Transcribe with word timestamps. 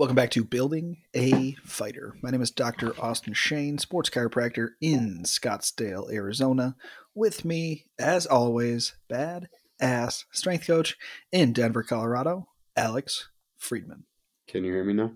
Welcome 0.00 0.16
back 0.16 0.30
to 0.30 0.44
Building 0.44 1.02
a 1.14 1.56
Fighter. 1.62 2.14
My 2.22 2.30
name 2.30 2.40
is 2.40 2.50
Dr. 2.50 2.98
Austin 2.98 3.34
Shane, 3.34 3.76
sports 3.76 4.08
chiropractor 4.08 4.70
in 4.80 5.24
Scottsdale, 5.24 6.10
Arizona. 6.10 6.74
With 7.14 7.44
me, 7.44 7.84
as 7.98 8.24
always, 8.24 8.94
bad 9.10 9.50
ass 9.78 10.24
strength 10.32 10.66
coach 10.66 10.96
in 11.32 11.52
Denver, 11.52 11.82
Colorado, 11.82 12.48
Alex 12.74 13.28
Friedman. 13.58 14.04
Can 14.48 14.64
you 14.64 14.72
hear 14.72 14.84
me 14.84 14.94
now? 14.94 15.12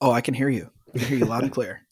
Oh, 0.00 0.10
I 0.10 0.22
can 0.22 0.32
hear 0.32 0.48
you. 0.48 0.70
I 0.94 0.98
can 0.98 1.08
hear 1.08 1.18
you 1.18 1.26
loud 1.26 1.42
and 1.42 1.52
clear. 1.52 1.82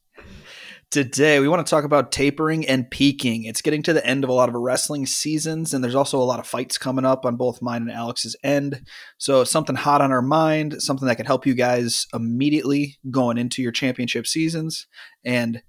Today, 0.93 1.41
we 1.41 1.49
want 1.49 1.67
to 1.67 1.69
talk 1.69 1.83
about 1.83 2.13
tapering 2.13 2.67
and 2.67 2.89
peaking. 2.89 3.43
It's 3.43 3.61
getting 3.61 3.83
to 3.83 3.93
the 3.93 4.07
end 4.07 4.23
of 4.23 4.31
a 4.31 4.33
lot 4.33 4.49
of 4.49 4.55
wrestling 4.55 5.05
seasons, 5.05 5.75
and 5.75 5.83
there's 5.83 5.97
also 5.97 6.19
a 6.19 6.23
lot 6.23 6.39
of 6.39 6.47
fights 6.47 6.79
coming 6.79 7.05
up 7.05 7.27
on 7.27 7.37
both 7.37 7.61
mine 7.61 7.83
and 7.83 7.91
Alex's 7.91 8.37
end. 8.45 8.83
So, 9.19 9.43
something 9.43 9.75
hot 9.75 10.01
on 10.01 10.13
our 10.13 10.23
mind, 10.23 10.81
something 10.81 11.09
that 11.09 11.17
can 11.17 11.27
help 11.27 11.45
you 11.45 11.55
guys 11.55 12.07
immediately 12.15 12.99
going 13.11 13.37
into 13.37 13.63
your 13.63 13.73
championship 13.73 14.29
seasons. 14.29 14.87
And, 15.25 15.61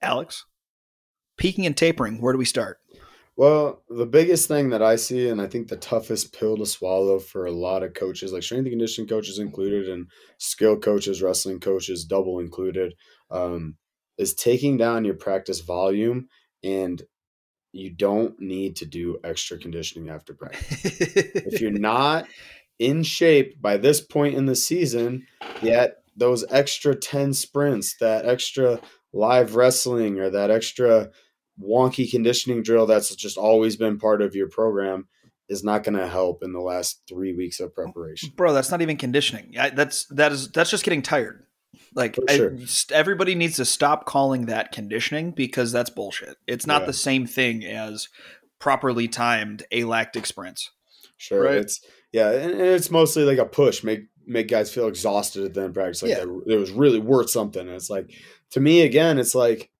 Alex, 0.00 0.46
peaking 1.36 1.66
and 1.66 1.76
tapering, 1.76 2.20
where 2.20 2.32
do 2.32 2.38
we 2.38 2.44
start? 2.44 2.78
Well, 3.36 3.82
the 3.88 4.06
biggest 4.06 4.46
thing 4.46 4.70
that 4.70 4.82
I 4.82 4.94
see, 4.94 5.28
and 5.28 5.42
I 5.42 5.48
think 5.48 5.66
the 5.66 5.76
toughest 5.76 6.32
pill 6.32 6.56
to 6.58 6.66
swallow 6.66 7.18
for 7.18 7.46
a 7.46 7.52
lot 7.52 7.82
of 7.82 7.94
coaches, 7.94 8.32
like 8.32 8.44
strength 8.44 8.66
and 8.66 8.72
conditioning 8.72 9.08
coaches 9.08 9.40
included, 9.40 9.88
and 9.88 10.06
skill 10.38 10.78
coaches, 10.78 11.20
wrestling 11.20 11.58
coaches, 11.58 12.04
double 12.04 12.38
included, 12.38 12.94
um, 13.32 13.74
is 14.18 14.34
taking 14.34 14.76
down 14.76 15.04
your 15.04 15.14
practice 15.14 15.60
volume 15.60 16.28
and 16.62 17.02
you 17.72 17.90
don't 17.90 18.38
need 18.40 18.76
to 18.76 18.86
do 18.86 19.18
extra 19.24 19.58
conditioning 19.58 20.08
after 20.08 20.32
practice. 20.32 20.84
if 20.84 21.60
you're 21.60 21.70
not 21.72 22.26
in 22.78 23.02
shape 23.02 23.60
by 23.60 23.76
this 23.76 24.00
point 24.00 24.34
in 24.34 24.46
the 24.46 24.56
season, 24.56 25.26
yet 25.60 25.96
those 26.16 26.44
extra 26.50 26.94
10 26.94 27.34
sprints, 27.34 27.96
that 27.98 28.26
extra 28.26 28.80
live 29.12 29.56
wrestling 29.56 30.20
or 30.20 30.30
that 30.30 30.50
extra 30.50 31.10
wonky 31.60 32.10
conditioning 32.10 32.62
drill 32.62 32.86
that's 32.86 33.14
just 33.14 33.36
always 33.36 33.76
been 33.76 33.98
part 33.98 34.20
of 34.20 34.34
your 34.34 34.48
program 34.48 35.06
is 35.48 35.62
not 35.62 35.84
going 35.84 35.96
to 35.96 36.08
help 36.08 36.42
in 36.42 36.52
the 36.52 36.60
last 36.60 37.02
three 37.08 37.34
weeks 37.34 37.60
of 37.60 37.74
preparation. 37.74 38.30
Bro, 38.34 38.54
that's 38.54 38.70
not 38.70 38.82
even 38.82 38.96
conditioning. 38.96 39.54
I, 39.58 39.70
that's 39.70 40.06
that 40.06 40.32
is 40.32 40.50
that's 40.50 40.70
just 40.70 40.84
getting 40.84 41.02
tired. 41.02 41.44
Like 41.94 42.16
sure. 42.28 42.56
I, 42.56 42.66
everybody 42.92 43.34
needs 43.34 43.56
to 43.56 43.64
stop 43.64 44.06
calling 44.06 44.46
that 44.46 44.72
conditioning 44.72 45.32
because 45.32 45.72
that's 45.72 45.90
bullshit. 45.90 46.36
It's 46.46 46.66
not 46.66 46.82
yeah. 46.82 46.86
the 46.86 46.92
same 46.92 47.26
thing 47.26 47.64
as 47.64 48.08
properly 48.58 49.08
timed 49.08 49.64
alactic 49.72 50.26
sprints. 50.26 50.70
Sure, 51.16 51.44
right? 51.44 51.56
it's 51.56 51.80
yeah, 52.12 52.30
and 52.30 52.60
it's 52.60 52.90
mostly 52.90 53.24
like 53.24 53.38
a 53.38 53.44
push, 53.44 53.82
make 53.82 54.04
make 54.26 54.48
guys 54.48 54.72
feel 54.72 54.88
exhausted 54.88 55.44
at 55.44 55.54
the 55.54 55.62
end 55.62 55.74
practice, 55.74 56.02
like 56.02 56.10
yeah. 56.10 56.24
it 56.46 56.56
was 56.56 56.70
really 56.70 57.00
worth 57.00 57.30
something. 57.30 57.62
And 57.62 57.76
it's 57.76 57.90
like 57.90 58.10
to 58.50 58.60
me 58.60 58.82
again, 58.82 59.18
it's 59.18 59.34
like 59.34 59.70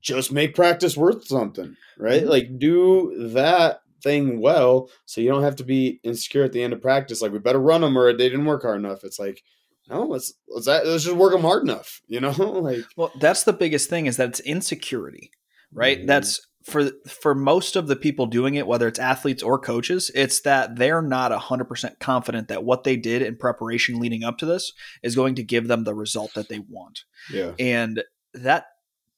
just 0.00 0.32
make 0.32 0.54
practice 0.54 0.96
worth 0.96 1.26
something, 1.26 1.76
right? 1.98 2.22
Mm-hmm. 2.22 2.30
Like 2.30 2.58
do 2.58 3.30
that 3.32 3.82
thing 4.02 4.40
well, 4.40 4.88
so 5.04 5.20
you 5.20 5.30
don't 5.30 5.42
have 5.42 5.56
to 5.56 5.64
be 5.64 6.00
insecure 6.02 6.44
at 6.44 6.52
the 6.52 6.62
end 6.62 6.72
of 6.72 6.80
practice. 6.80 7.20
Like 7.20 7.32
we 7.32 7.38
better 7.38 7.60
run 7.60 7.82
them 7.82 7.96
or 7.96 8.12
they 8.12 8.28
didn't 8.28 8.46
work 8.46 8.62
hard 8.62 8.78
enough. 8.78 9.04
It's 9.04 9.18
like 9.18 9.42
no, 9.90 10.04
let's 10.04 10.32
let's 10.48 10.66
let's 10.66 11.04
just 11.04 11.16
work 11.16 11.32
them 11.32 11.42
hard 11.42 11.62
enough, 11.62 12.00
you 12.06 12.20
know. 12.20 12.30
like, 12.38 12.84
well, 12.96 13.12
that's 13.20 13.44
the 13.44 13.52
biggest 13.52 13.90
thing 13.90 14.06
is 14.06 14.16
that 14.16 14.28
it's 14.28 14.40
insecurity, 14.40 15.30
right? 15.72 15.98
Mm-hmm. 15.98 16.06
That's 16.06 16.40
for 16.64 16.90
for 17.08 17.34
most 17.34 17.76
of 17.76 17.88
the 17.88 17.96
people 17.96 18.26
doing 18.26 18.54
it, 18.54 18.66
whether 18.66 18.86
it's 18.86 18.98
athletes 18.98 19.42
or 19.42 19.58
coaches, 19.58 20.10
it's 20.14 20.40
that 20.42 20.76
they're 20.76 21.02
not 21.02 21.32
hundred 21.32 21.64
percent 21.64 21.98
confident 21.98 22.48
that 22.48 22.64
what 22.64 22.84
they 22.84 22.96
did 22.96 23.22
in 23.22 23.36
preparation 23.36 23.98
leading 23.98 24.24
up 24.24 24.38
to 24.38 24.46
this 24.46 24.72
is 25.02 25.16
going 25.16 25.34
to 25.34 25.42
give 25.42 25.68
them 25.68 25.84
the 25.84 25.94
result 25.94 26.34
that 26.34 26.48
they 26.48 26.60
want. 26.60 27.00
Yeah, 27.32 27.52
and 27.58 28.04
that 28.34 28.66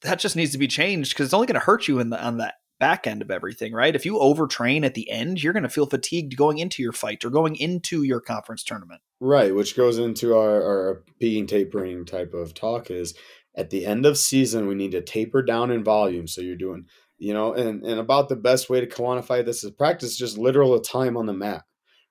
that 0.02 0.19
just 0.19 0.36
needs 0.36 0.52
to 0.52 0.58
be 0.58 0.69
changed 0.69 1.12
because 1.12 1.26
it's 1.26 1.34
only 1.34 1.46
going 1.46 1.60
to 1.60 1.66
hurt 1.66 1.86
you 1.86 1.98
in 1.98 2.10
the 2.10 2.22
on 2.22 2.38
that 2.38 2.54
back 2.82 3.06
end 3.06 3.22
of 3.22 3.31
everything, 3.31 3.72
right? 3.72 3.94
If 3.94 4.04
you 4.04 4.15
overtrain 4.15 4.84
at 4.84 4.94
the 4.94 5.09
end, 5.09 5.41
you're 5.41 5.53
going 5.53 5.62
to 5.62 5.69
feel 5.69 5.87
fatigued 5.87 6.37
going 6.37 6.59
into 6.59 6.82
your 6.82 6.91
fight 6.91 7.25
or 7.25 7.31
going 7.31 7.54
into 7.54 8.03
your 8.03 8.20
conference 8.20 8.65
tournament. 8.65 9.00
Right, 9.20 9.54
which 9.54 9.76
goes 9.76 9.98
into 9.98 10.34
our, 10.34 10.60
our 10.60 11.04
peaking 11.20 11.47
tapering 11.47 12.04
type 12.04 12.34
of 12.34 12.54
talk 12.54 12.91
is 12.91 13.15
at 13.54 13.70
the 13.70 13.87
end 13.87 14.04
of 14.04 14.19
season, 14.19 14.66
we 14.66 14.75
need 14.75 14.91
to 14.91 15.00
taper 15.00 15.43
down 15.43 15.70
in 15.70 15.84
volume. 15.84 16.26
So 16.26 16.41
you're 16.41 16.56
doing, 16.56 16.87
you 17.19 17.32
know, 17.32 17.53
and, 17.53 17.84
and 17.84 18.00
about 18.00 18.28
the 18.28 18.34
best 18.34 18.69
way 18.69 18.81
to 18.81 18.87
quantify 18.88 19.44
this 19.44 19.62
is 19.62 19.70
practice 19.70 20.16
just 20.16 20.37
literal 20.37 20.81
time 20.81 21.16
on 21.16 21.26
the 21.26 21.32
mat, 21.32 21.62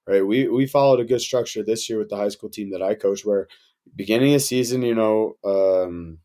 right? 0.07 0.25
We, 0.25 0.47
we 0.47 0.67
followed 0.67 1.01
a 1.01 1.05
good 1.05 1.19
structure 1.19 1.63
this 1.63 1.89
year 1.89 1.99
with 1.99 2.07
the 2.07 2.15
high 2.15 2.29
school 2.29 2.49
team 2.49 2.69
that 2.71 2.81
I 2.81 2.95
coach 2.95 3.25
where 3.25 3.49
beginning 3.93 4.35
of 4.35 4.41
season, 4.41 4.83
you 4.83 4.95
know, 4.95 5.33
um, 5.43 6.19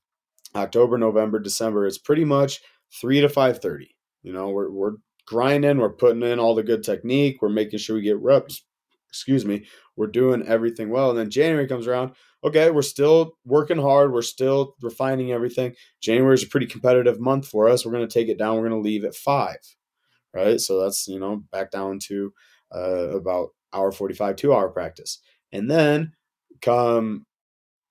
October, 0.55 0.99
November, 0.99 1.41
December, 1.41 1.85
it's 1.85 1.99
pretty 1.99 2.25
much 2.25 2.61
three 2.93 3.21
to 3.21 3.29
530 3.29 3.96
you 4.27 4.33
know, 4.33 4.49
we're, 4.51 4.69
we're 4.71 4.97
grinding, 5.25 5.79
we're 5.79 5.89
putting 5.89 6.23
in 6.23 6.41
all 6.41 6.57
the 6.57 6.65
good 6.65 6.83
technique, 6.83 7.41
we're 7.41 7.49
making 7.49 7.79
sure 7.79 7.95
we 7.95 8.03
get 8.03 8.21
reps. 8.21 8.65
Excuse 9.09 9.47
me, 9.47 9.65
we're 9.95 10.09
doing 10.09 10.45
everything 10.47 10.91
well. 10.91 11.11
And 11.11 11.19
then 11.19 11.31
January 11.31 11.69
comes 11.69 11.87
around. 11.87 12.13
Okay, 12.45 12.71
we're 12.71 12.83
still 12.83 13.39
working 13.45 13.79
hard. 13.79 14.13
We're 14.13 14.21
still 14.23 14.75
refining 14.83 15.33
everything. 15.33 15.75
January 16.03 16.35
is 16.35 16.43
a 16.43 16.49
pretty 16.49 16.67
competitive 16.67 17.21
month 17.21 17.47
for 17.47 17.69
us. 17.69 17.87
We're 17.87 17.93
going 17.93 18.07
to 18.07 18.13
take 18.13 18.29
it 18.29 18.37
down. 18.37 18.57
We're 18.57 18.69
going 18.69 18.83
to 18.83 18.89
leave 18.89 19.05
at 19.05 19.15
five, 19.15 19.57
right? 20.35 20.61
So 20.61 20.83
that's 20.83 21.09
you 21.09 21.19
know 21.19 21.45
back 21.51 21.71
down 21.71 21.99
to 22.09 22.33
uh, 22.75 23.17
about 23.17 23.51
hour 23.73 23.91
forty-five, 23.91 24.37
two 24.37 24.53
hour 24.53 24.69
practice, 24.69 25.21
and 25.51 25.71
then 25.71 26.13
come 26.61 27.25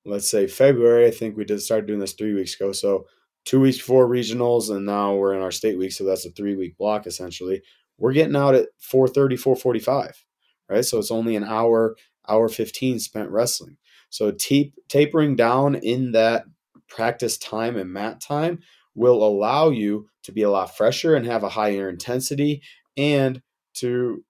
let's 0.06 0.30
say 0.30 0.48
February. 0.48 1.08
I 1.08 1.12
think 1.12 1.36
we 1.36 1.46
did 1.46 1.62
start 1.62 1.88
doing 1.88 2.00
this 2.00 2.14
three 2.14 2.34
weeks 2.34 2.56
ago. 2.56 2.72
So 2.72 3.08
two 3.46 3.60
weeks 3.60 3.78
before 3.78 4.08
regionals, 4.08 4.70
and 4.70 4.86
now 4.86 5.16
we're 5.16 5.36
in 5.36 5.42
our 5.42 5.52
state 5.52 5.78
week, 5.78 5.92
so 5.92 6.04
that's 6.04 6.26
a 6.26 6.32
three 6.32 6.56
week 6.56 6.78
block 6.78 7.08
essentially. 7.08 7.62
We're 7.98 8.14
getting 8.14 8.36
out 8.36 8.56
at 8.56 8.70
4:30, 8.80 9.38
4:45, 9.38 10.26
right? 10.70 10.84
So 10.84 11.00
it's 11.00 11.12
only 11.12 11.36
an 11.36 11.44
hour, 11.44 11.96
hour 12.28 12.50
15 12.50 13.00
spent 13.00 13.30
wrestling. 13.30 13.78
So 14.10 14.32
tape, 14.32 14.74
tapering 14.90 15.36
down 15.36 15.76
in 15.76 16.12
that 16.12 16.46
practice 16.88 17.38
time 17.38 17.78
and 17.78 17.92
mat 17.92 18.22
time 18.22 18.60
will 18.94 19.24
allow 19.24 19.70
you 19.70 20.08
to 20.24 20.32
be 20.32 20.42
a 20.42 20.50
lot 20.50 20.76
fresher 20.76 21.16
and 21.16 21.26
have 21.26 21.44
a 21.44 21.50
higher 21.50 21.90
intensity 21.90 22.62
and 22.98 23.42
to 23.76 24.24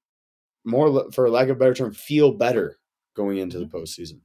more 0.63 1.11
for 1.11 1.29
lack 1.29 1.49
of 1.49 1.57
a 1.57 1.59
better 1.59 1.73
term 1.73 1.93
feel 1.93 2.31
better 2.31 2.77
going 3.15 3.37
into 3.37 3.59
the 3.59 3.65
mm-hmm. 3.65 3.77
postseason 3.77 4.19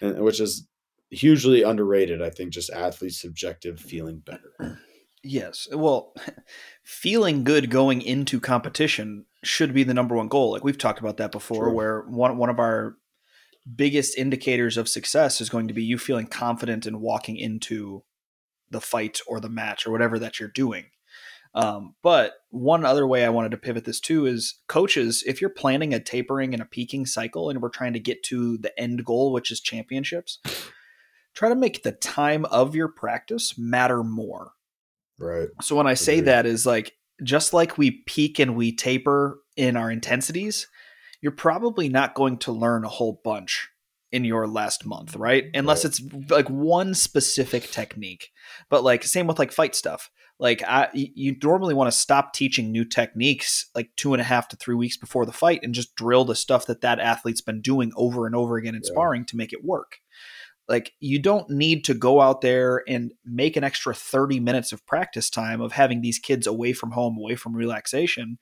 and, 0.00 0.18
which 0.20 0.40
is 0.40 0.66
hugely 1.12 1.62
underrated. 1.62 2.22
I 2.22 2.30
think 2.30 2.50
just 2.50 2.70
athletes' 2.70 3.20
subjective 3.20 3.78
feeling 3.78 4.18
better. 4.18 4.80
Yes. 5.22 5.68
Well, 5.70 6.14
feeling 6.82 7.44
good 7.44 7.70
going 7.70 8.02
into 8.02 8.40
competition 8.40 9.26
should 9.44 9.74
be 9.74 9.84
the 9.84 9.94
number 9.94 10.16
one 10.16 10.28
goal. 10.28 10.52
Like 10.52 10.64
we've 10.64 10.78
talked 10.78 11.00
about 11.00 11.18
that 11.18 11.30
before, 11.30 11.66
True. 11.66 11.74
where 11.74 12.00
one 12.02 12.38
one 12.38 12.50
of 12.50 12.58
our 12.58 12.96
biggest 13.76 14.18
indicators 14.18 14.76
of 14.76 14.88
success 14.88 15.40
is 15.40 15.48
going 15.48 15.68
to 15.68 15.74
be 15.74 15.84
you 15.84 15.96
feeling 15.96 16.26
confident 16.26 16.86
in 16.86 17.00
walking 17.00 17.36
into 17.36 18.02
the 18.70 18.80
fight 18.80 19.20
or 19.26 19.38
the 19.38 19.48
match 19.48 19.86
or 19.86 19.92
whatever 19.92 20.18
that 20.18 20.40
you're 20.40 20.48
doing. 20.48 20.86
Um, 21.54 21.94
but 22.02 22.32
one 22.48 22.84
other 22.84 23.06
way 23.06 23.24
I 23.24 23.28
wanted 23.28 23.50
to 23.50 23.58
pivot 23.58 23.84
this 23.84 24.00
too 24.00 24.24
is 24.24 24.60
coaches, 24.68 25.22
if 25.26 25.40
you're 25.40 25.50
planning 25.50 25.92
a 25.92 26.00
tapering 26.00 26.54
and 26.54 26.62
a 26.62 26.66
peaking 26.66 27.04
cycle 27.04 27.50
and 27.50 27.60
we're 27.60 27.68
trying 27.68 27.92
to 27.92 28.00
get 28.00 28.22
to 28.24 28.56
the 28.56 28.76
end 28.80 29.04
goal, 29.04 29.32
which 29.32 29.50
is 29.50 29.60
championships, 29.60 30.38
try 31.34 31.48
to 31.48 31.54
make 31.54 31.82
the 31.82 31.92
time 31.92 32.44
of 32.46 32.74
your 32.74 32.88
practice 32.88 33.56
matter 33.58 34.02
more. 34.02 34.52
Right. 35.18 35.48
So 35.60 35.76
when 35.76 35.86
I 35.86 35.94
say 35.94 36.14
Agreed. 36.14 36.26
that 36.26 36.46
is 36.46 36.66
like 36.66 36.92
just 37.22 37.52
like 37.52 37.78
we 37.78 38.02
peak 38.06 38.38
and 38.38 38.56
we 38.56 38.74
taper 38.74 39.38
in 39.56 39.76
our 39.76 39.90
intensities, 39.90 40.66
you're 41.20 41.32
probably 41.32 41.88
not 41.88 42.14
going 42.14 42.38
to 42.38 42.52
learn 42.52 42.84
a 42.84 42.88
whole 42.88 43.20
bunch 43.22 43.68
in 44.10 44.24
your 44.24 44.46
last 44.46 44.84
month, 44.84 45.16
right? 45.16 45.44
Unless 45.54 45.84
right. 45.84 45.98
it's 45.98 46.30
like 46.30 46.48
one 46.48 46.94
specific 46.94 47.70
technique. 47.70 48.30
But 48.68 48.84
like 48.84 49.04
same 49.04 49.26
with 49.26 49.38
like 49.38 49.52
fight 49.52 49.74
stuff. 49.74 50.10
Like 50.38 50.62
I, 50.66 50.88
you 50.92 51.36
normally 51.42 51.72
want 51.72 51.90
to 51.90 51.96
stop 51.96 52.32
teaching 52.32 52.72
new 52.72 52.84
techniques 52.84 53.70
like 53.74 53.90
two 53.96 54.12
and 54.12 54.20
a 54.20 54.24
half 54.24 54.48
to 54.48 54.56
three 54.56 54.74
weeks 54.74 54.96
before 54.96 55.24
the 55.24 55.32
fight 55.32 55.60
and 55.62 55.72
just 55.72 55.94
drill 55.94 56.24
the 56.24 56.34
stuff 56.34 56.66
that 56.66 56.80
that 56.80 56.98
athlete's 56.98 57.40
been 57.40 57.62
doing 57.62 57.92
over 57.94 58.26
and 58.26 58.34
over 58.34 58.56
again 58.56 58.74
in 58.74 58.80
yeah. 58.82 58.90
sparring 58.90 59.24
to 59.26 59.36
make 59.36 59.52
it 59.52 59.64
work. 59.64 59.98
Like 60.68 60.92
you 61.00 61.18
don't 61.18 61.50
need 61.50 61.84
to 61.84 61.94
go 61.94 62.20
out 62.20 62.40
there 62.40 62.82
and 62.88 63.12
make 63.24 63.56
an 63.56 63.64
extra 63.64 63.94
30 63.94 64.40
minutes 64.40 64.72
of 64.72 64.86
practice 64.86 65.28
time 65.28 65.60
of 65.60 65.72
having 65.72 66.00
these 66.00 66.18
kids 66.18 66.46
away 66.46 66.72
from 66.72 66.92
home, 66.92 67.16
away 67.18 67.34
from 67.34 67.56
relaxation, 67.56 68.38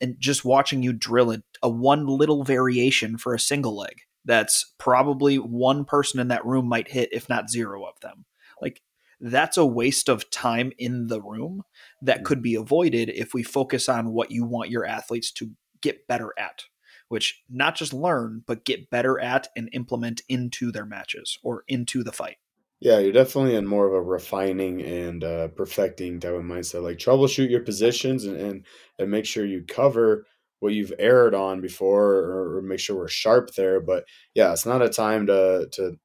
and 0.00 0.16
just 0.18 0.44
watching 0.44 0.82
you 0.82 0.92
drill 0.92 1.32
a, 1.32 1.42
a 1.62 1.68
one 1.68 2.06
little 2.06 2.44
variation 2.44 3.18
for 3.18 3.34
a 3.34 3.40
single 3.40 3.76
leg. 3.76 4.02
That's 4.24 4.72
probably 4.78 5.36
one 5.36 5.84
person 5.84 6.20
in 6.20 6.28
that 6.28 6.46
room 6.46 6.66
might 6.68 6.88
hit, 6.88 7.10
if 7.12 7.28
not 7.28 7.50
zero 7.50 7.84
of 7.84 8.00
them. 8.00 8.24
Like 8.60 8.80
that's 9.20 9.56
a 9.56 9.66
waste 9.66 10.08
of 10.08 10.30
time 10.30 10.72
in 10.78 11.08
the 11.08 11.20
room 11.20 11.62
that 12.02 12.20
mm. 12.20 12.24
could 12.24 12.42
be 12.42 12.54
avoided 12.54 13.10
if 13.10 13.34
we 13.34 13.42
focus 13.42 13.88
on 13.88 14.12
what 14.12 14.30
you 14.30 14.44
want 14.44 14.70
your 14.70 14.84
athletes 14.84 15.30
to 15.32 15.50
get 15.82 16.06
better 16.06 16.32
at 16.38 16.64
which 17.08 17.42
not 17.48 17.76
just 17.76 17.92
learn, 17.92 18.42
but 18.46 18.64
get 18.64 18.90
better 18.90 19.18
at 19.20 19.48
and 19.56 19.68
implement 19.72 20.22
into 20.28 20.72
their 20.72 20.86
matches 20.86 21.38
or 21.42 21.64
into 21.68 22.02
the 22.02 22.12
fight. 22.12 22.36
Yeah, 22.80 22.98
you're 22.98 23.12
definitely 23.12 23.54
in 23.54 23.66
more 23.66 23.86
of 23.86 23.94
a 23.94 24.02
refining 24.02 24.82
and 24.82 25.24
uh, 25.24 25.48
perfecting 25.48 26.20
type 26.20 26.34
of 26.34 26.42
mindset. 26.42 26.82
Like 26.82 26.98
troubleshoot 26.98 27.50
your 27.50 27.60
positions 27.60 28.24
and, 28.24 28.36
and, 28.36 28.66
and 28.98 29.10
make 29.10 29.24
sure 29.24 29.46
you 29.46 29.64
cover 29.66 30.26
what 30.60 30.72
you've 30.72 30.92
erred 30.98 31.34
on 31.34 31.60
before 31.60 32.14
or, 32.14 32.56
or 32.56 32.62
make 32.62 32.80
sure 32.80 32.96
we're 32.96 33.08
sharp 33.08 33.54
there. 33.54 33.80
But 33.80 34.04
yeah, 34.34 34.52
it's 34.52 34.66
not 34.66 34.82
a 34.82 34.88
time 34.88 35.26
to 35.26 35.68
to 35.72 35.98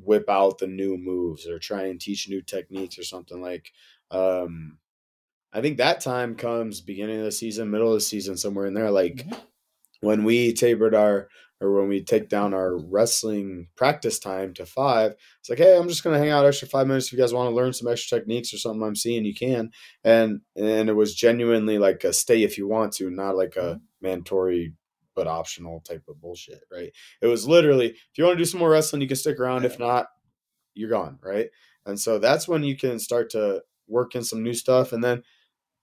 whip 0.00 0.28
out 0.28 0.58
the 0.58 0.66
new 0.66 0.96
moves 0.96 1.46
or 1.46 1.58
try 1.58 1.84
and 1.84 2.00
teach 2.00 2.28
new 2.28 2.40
techniques 2.40 2.98
or 2.98 3.02
something 3.02 3.42
like 3.42 3.72
um 4.12 4.78
I 5.52 5.60
think 5.60 5.78
that 5.78 6.00
time 6.00 6.36
comes 6.36 6.80
beginning 6.80 7.18
of 7.18 7.24
the 7.24 7.32
season, 7.32 7.70
middle 7.70 7.88
of 7.88 7.94
the 7.94 8.00
season, 8.00 8.36
somewhere 8.36 8.66
in 8.66 8.74
there. 8.74 8.90
Like 8.90 9.16
mm-hmm. 9.16 9.40
When 10.00 10.24
we 10.24 10.52
tapered 10.52 10.94
our 10.94 11.28
or 11.60 11.72
when 11.72 11.88
we 11.88 12.04
take 12.04 12.28
down 12.28 12.54
our 12.54 12.76
wrestling 12.76 13.66
practice 13.76 14.20
time 14.20 14.54
to 14.54 14.64
five, 14.64 15.16
it's 15.40 15.50
like, 15.50 15.58
hey, 15.58 15.76
I'm 15.76 15.88
just 15.88 16.04
gonna 16.04 16.18
hang 16.18 16.30
out 16.30 16.46
extra 16.46 16.68
five 16.68 16.86
minutes 16.86 17.06
if 17.06 17.12
you 17.12 17.18
guys 17.18 17.34
want 17.34 17.50
to 17.50 17.54
learn 17.54 17.72
some 17.72 17.88
extra 17.88 18.18
techniques 18.18 18.54
or 18.54 18.58
something 18.58 18.82
I'm 18.82 18.94
seeing, 18.94 19.24
you 19.24 19.34
can. 19.34 19.70
And 20.04 20.40
and 20.56 20.88
it 20.88 20.94
was 20.94 21.14
genuinely 21.14 21.78
like 21.78 22.04
a 22.04 22.12
stay 22.12 22.42
if 22.42 22.58
you 22.58 22.68
want 22.68 22.92
to, 22.94 23.10
not 23.10 23.36
like 23.36 23.56
a 23.56 23.60
mm-hmm. 23.60 23.78
mandatory 24.00 24.74
but 25.16 25.26
optional 25.26 25.80
type 25.80 26.04
of 26.08 26.20
bullshit, 26.20 26.60
right? 26.70 26.92
It 27.20 27.26
was 27.26 27.48
literally 27.48 27.88
if 27.88 28.16
you 28.16 28.24
want 28.24 28.38
to 28.38 28.44
do 28.44 28.48
some 28.48 28.60
more 28.60 28.70
wrestling, 28.70 29.02
you 29.02 29.08
can 29.08 29.16
stick 29.16 29.40
around. 29.40 29.64
If 29.64 29.78
not, 29.78 30.06
you're 30.74 30.90
gone, 30.90 31.18
right? 31.22 31.48
And 31.86 31.98
so 31.98 32.20
that's 32.20 32.46
when 32.46 32.62
you 32.62 32.76
can 32.76 33.00
start 33.00 33.30
to 33.30 33.62
work 33.88 34.14
in 34.14 34.22
some 34.22 34.44
new 34.44 34.54
stuff. 34.54 34.92
And 34.92 35.02
then 35.02 35.22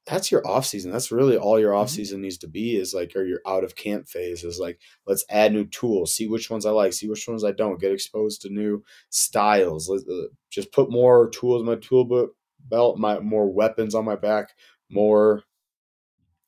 that's 0.05 0.31
your 0.31 0.45
off 0.45 0.65
season. 0.65 0.91
That's 0.91 1.11
really 1.11 1.35
all 1.35 1.59
your 1.59 1.73
off 1.73 1.87
mm-hmm. 1.87 1.95
season 1.95 2.21
needs 2.21 2.37
to 2.39 2.47
be 2.47 2.75
is 2.75 2.93
like, 2.93 3.15
or 3.15 3.25
your 3.25 3.41
out 3.47 3.63
of 3.63 3.75
camp 3.75 4.07
phase 4.07 4.43
is 4.43 4.59
like, 4.59 4.79
let's 5.07 5.25
add 5.29 5.51
new 5.51 5.65
tools, 5.65 6.13
see 6.13 6.27
which 6.27 6.49
ones 6.49 6.65
I 6.65 6.71
like, 6.71 6.93
see 6.93 7.09
which 7.09 7.27
ones 7.27 7.43
I 7.43 7.51
don't, 7.51 7.79
get 7.79 7.91
exposed 7.91 8.41
to 8.41 8.49
new 8.49 8.83
styles. 9.09 9.89
Let, 9.89 10.01
uh, 10.01 10.27
just 10.51 10.71
put 10.71 10.91
more 10.91 11.29
tools 11.29 11.61
in 11.61 11.65
my 11.65 11.75
tool 11.75 12.29
belt, 12.59 12.99
my 12.99 13.19
more 13.19 13.51
weapons 13.51 13.95
on 13.95 14.05
my 14.05 14.15
back, 14.15 14.49
more 14.89 15.41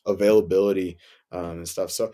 availability 0.06 0.98
um, 1.32 1.58
and 1.58 1.68
stuff. 1.68 1.92
So 1.92 2.12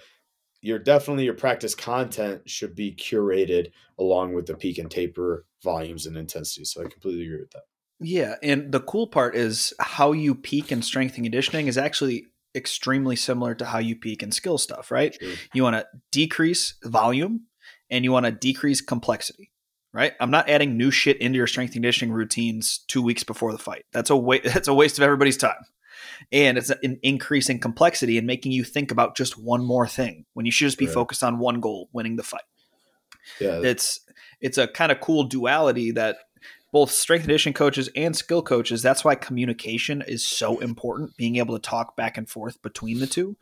you're 0.61 0.79
definitely 0.79 1.25
your 1.25 1.33
practice 1.33 1.75
content 1.75 2.49
should 2.49 2.73
be 2.73 2.95
curated 2.95 3.71
along 3.99 4.33
with 4.33 4.45
the 4.45 4.55
peak 4.55 4.77
and 4.77 4.89
taper 4.89 5.45
volumes 5.61 6.05
and 6.05 6.15
intensity. 6.15 6.63
So 6.63 6.81
I 6.81 6.87
completely 6.87 7.25
agree 7.25 7.39
with 7.39 7.51
that. 7.51 7.63
Yeah, 7.99 8.35
and 8.43 8.71
the 8.71 8.79
cool 8.79 9.07
part 9.07 9.35
is 9.35 9.73
how 9.79 10.11
you 10.11 10.35
peak 10.35 10.71
in 10.71 10.81
strength 10.81 11.15
and 11.15 11.25
conditioning 11.25 11.67
is 11.67 11.77
actually 11.77 12.27
extremely 12.55 13.15
similar 13.15 13.55
to 13.55 13.65
how 13.65 13.79
you 13.79 13.95
peak 13.95 14.21
in 14.21 14.31
skill 14.31 14.57
stuff, 14.57 14.91
right? 14.91 15.17
You 15.53 15.63
want 15.63 15.75
to 15.75 15.87
decrease 16.11 16.75
volume 16.83 17.47
and 17.89 18.03
you 18.03 18.11
want 18.11 18.25
to 18.25 18.31
decrease 18.31 18.81
complexity, 18.81 19.51
right? 19.93 20.13
I'm 20.19 20.31
not 20.31 20.49
adding 20.49 20.77
new 20.77 20.91
shit 20.91 21.17
into 21.17 21.37
your 21.37 21.47
strength 21.47 21.69
and 21.69 21.75
conditioning 21.75 22.13
routines 22.13 22.83
2 22.87 23.01
weeks 23.01 23.23
before 23.23 23.51
the 23.51 23.57
fight. 23.57 23.85
That's 23.91 24.09
a 24.09 24.15
wa- 24.15 24.37
that's 24.43 24.67
a 24.67 24.73
waste 24.73 24.97
of 24.97 25.03
everybody's 25.03 25.37
time. 25.37 25.65
And 26.31 26.57
it's 26.57 26.69
an 26.69 26.99
increase 27.01 27.49
in 27.49 27.59
complexity 27.59 28.17
and 28.17 28.27
making 28.27 28.51
you 28.51 28.63
think 28.63 28.91
about 28.91 29.15
just 29.15 29.37
one 29.37 29.63
more 29.63 29.87
thing 29.87 30.25
when 30.33 30.45
you 30.45 30.51
should 30.51 30.65
just 30.65 30.77
be 30.77 30.85
right. 30.85 30.93
focused 30.93 31.23
on 31.23 31.39
one 31.39 31.59
goal, 31.59 31.89
winning 31.91 32.17
the 32.17 32.23
fight. 32.23 32.43
Yeah. 33.39 33.61
It's 33.63 33.99
it's 34.41 34.57
a 34.57 34.67
kind 34.67 34.91
of 34.91 34.99
cool 34.99 35.23
duality 35.23 35.91
that 35.91 36.17
both 36.73 36.89
strength 36.91 37.21
and 37.21 37.27
conditioning 37.27 37.53
coaches 37.53 37.87
and 37.95 38.17
skill 38.17 38.41
coaches, 38.41 38.81
that's 38.81 39.05
why 39.05 39.13
communication 39.13 40.03
is 40.05 40.25
so 40.25 40.59
important. 40.59 41.15
Being 41.15 41.35
able 41.35 41.57
to 41.57 41.61
talk 41.61 41.95
back 41.95 42.17
and 42.17 42.27
forth 42.27 42.61
between 42.63 42.99
the 42.99 43.07
two 43.07 43.37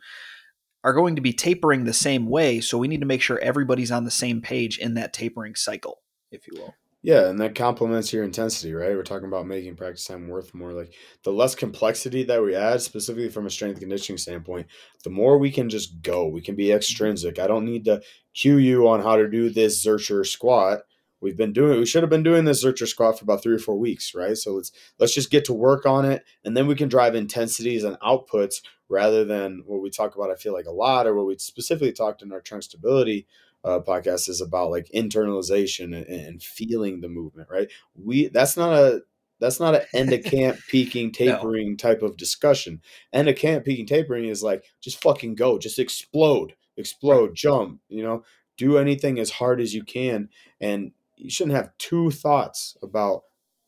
are 0.84 0.92
going 0.92 1.16
to 1.16 1.22
be 1.22 1.32
tapering 1.32 1.84
the 1.84 1.94
same 1.94 2.28
way. 2.28 2.60
So 2.60 2.76
we 2.76 2.88
need 2.88 3.00
to 3.00 3.06
make 3.06 3.22
sure 3.22 3.38
everybody's 3.38 3.90
on 3.90 4.04
the 4.04 4.10
same 4.10 4.42
page 4.42 4.78
in 4.78 4.94
that 4.94 5.14
tapering 5.14 5.54
cycle, 5.54 6.02
if 6.30 6.46
you 6.46 6.60
will. 6.60 6.74
Yeah, 7.04 7.28
and 7.28 7.40
that 7.40 7.54
complements 7.54 8.12
your 8.12 8.22
intensity, 8.22 8.74
right? 8.74 8.94
We're 8.94 9.02
talking 9.02 9.26
about 9.26 9.46
making 9.46 9.76
practice 9.76 10.04
time 10.04 10.28
worth 10.28 10.54
more. 10.54 10.72
Like 10.72 10.94
the 11.24 11.32
less 11.32 11.54
complexity 11.54 12.24
that 12.24 12.42
we 12.42 12.54
add, 12.54 12.82
specifically 12.82 13.30
from 13.30 13.46
a 13.46 13.50
strength 13.50 13.80
conditioning 13.80 14.18
standpoint, 14.18 14.66
the 15.04 15.10
more 15.10 15.38
we 15.38 15.50
can 15.50 15.70
just 15.70 16.02
go. 16.02 16.28
We 16.28 16.42
can 16.42 16.54
be 16.54 16.70
extrinsic. 16.70 17.38
I 17.38 17.46
don't 17.46 17.64
need 17.64 17.86
to 17.86 18.02
cue 18.34 18.58
you 18.58 18.88
on 18.88 19.00
how 19.00 19.16
to 19.16 19.28
do 19.28 19.48
this 19.48 19.84
Zercher 19.84 20.24
squat 20.24 20.82
we've 21.22 21.36
been 21.36 21.52
doing 21.52 21.78
we 21.78 21.86
should 21.86 22.02
have 22.02 22.10
been 22.10 22.22
doing 22.22 22.44
this 22.44 22.64
Zercher 22.64 22.86
squat 22.86 23.18
for 23.18 23.24
about 23.24 23.42
three 23.42 23.54
or 23.54 23.58
four 23.58 23.78
weeks, 23.78 24.14
right? 24.14 24.36
So 24.36 24.54
let's 24.54 24.72
let's 24.98 25.14
just 25.14 25.30
get 25.30 25.44
to 25.46 25.54
work 25.54 25.86
on 25.86 26.04
it 26.04 26.24
and 26.44 26.56
then 26.56 26.66
we 26.66 26.74
can 26.74 26.88
drive 26.88 27.14
intensities 27.14 27.84
and 27.84 27.98
outputs 28.00 28.62
rather 28.88 29.24
than 29.24 29.62
what 29.64 29.80
we 29.80 29.88
talk 29.88 30.14
about, 30.14 30.30
I 30.30 30.34
feel 30.34 30.52
like 30.52 30.66
a 30.66 30.70
lot, 30.70 31.06
or 31.06 31.14
what 31.14 31.26
we 31.26 31.38
specifically 31.38 31.92
talked 31.92 32.20
in 32.20 32.30
our 32.30 32.42
trunk 32.42 32.64
stability 32.64 33.26
uh, 33.64 33.80
podcast 33.80 34.28
is 34.28 34.40
about 34.40 34.70
like 34.70 34.90
internalization 34.94 35.96
and, 35.96 36.06
and, 36.06 36.42
feeling 36.42 37.00
the 37.00 37.08
movement, 37.08 37.48
right? 37.50 37.70
We 37.94 38.28
that's 38.28 38.56
not 38.56 38.72
a 38.72 39.02
that's 39.40 39.60
not 39.60 39.74
an 39.74 39.82
end 39.94 40.12
of 40.12 40.24
camp 40.24 40.58
peaking 40.68 41.12
tapering 41.12 41.70
no. 41.70 41.76
type 41.76 42.02
of 42.02 42.16
discussion. 42.16 42.82
End 43.12 43.28
of 43.28 43.36
camp 43.36 43.64
peaking 43.64 43.86
tapering 43.86 44.26
is 44.26 44.42
like 44.42 44.64
just 44.80 45.00
fucking 45.00 45.36
go, 45.36 45.58
just 45.58 45.78
explode, 45.78 46.54
explode, 46.76 47.34
jump, 47.34 47.80
you 47.88 48.02
know, 48.02 48.24
do 48.58 48.78
anything 48.78 49.18
as 49.18 49.30
hard 49.30 49.60
as 49.60 49.74
you 49.74 49.84
can 49.84 50.28
and 50.60 50.92
you 51.22 51.30
shouldn't 51.30 51.56
have 51.56 51.76
two 51.78 52.10
thoughts 52.10 52.76
about 52.82 53.22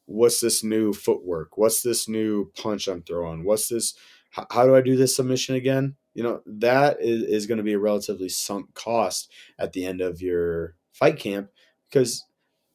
what's 0.06 0.40
this 0.40 0.62
new 0.62 0.92
footwork? 0.92 1.56
What's 1.56 1.82
this 1.82 2.08
new 2.08 2.50
punch 2.56 2.88
i'm 2.88 3.02
throwing? 3.02 3.44
What's 3.44 3.68
this 3.68 3.94
how, 4.30 4.46
how 4.50 4.66
do 4.66 4.74
i 4.74 4.80
do 4.80 4.96
this 4.96 5.16
submission 5.16 5.54
again? 5.54 5.96
You 6.14 6.22
know 6.24 6.40
that 6.46 6.98
is, 7.00 7.22
is 7.22 7.46
going 7.46 7.58
to 7.58 7.64
be 7.64 7.72
a 7.72 7.78
relatively 7.78 8.28
sunk 8.28 8.74
cost 8.74 9.30
at 9.58 9.72
the 9.72 9.84
end 9.84 10.00
of 10.00 10.20
your 10.20 10.76
fight 10.92 11.18
camp 11.18 11.50
because 11.90 12.24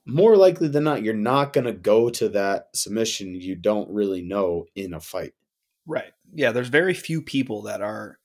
more 0.05 0.35
likely 0.35 0.67
than 0.67 0.85
not 0.85 1.03
you're 1.03 1.13
not 1.13 1.53
going 1.53 1.65
to 1.65 1.73
go 1.73 2.09
to 2.09 2.29
that 2.29 2.67
submission 2.73 3.35
you 3.35 3.55
don't 3.55 3.89
really 3.91 4.21
know 4.21 4.65
in 4.75 4.93
a 4.93 4.99
fight. 4.99 5.33
Right. 5.85 6.13
Yeah 6.33 6.51
there's 6.51 6.69
very 6.69 6.93
few 6.93 7.21
people 7.21 7.63
that 7.63 7.81
are 7.81 8.18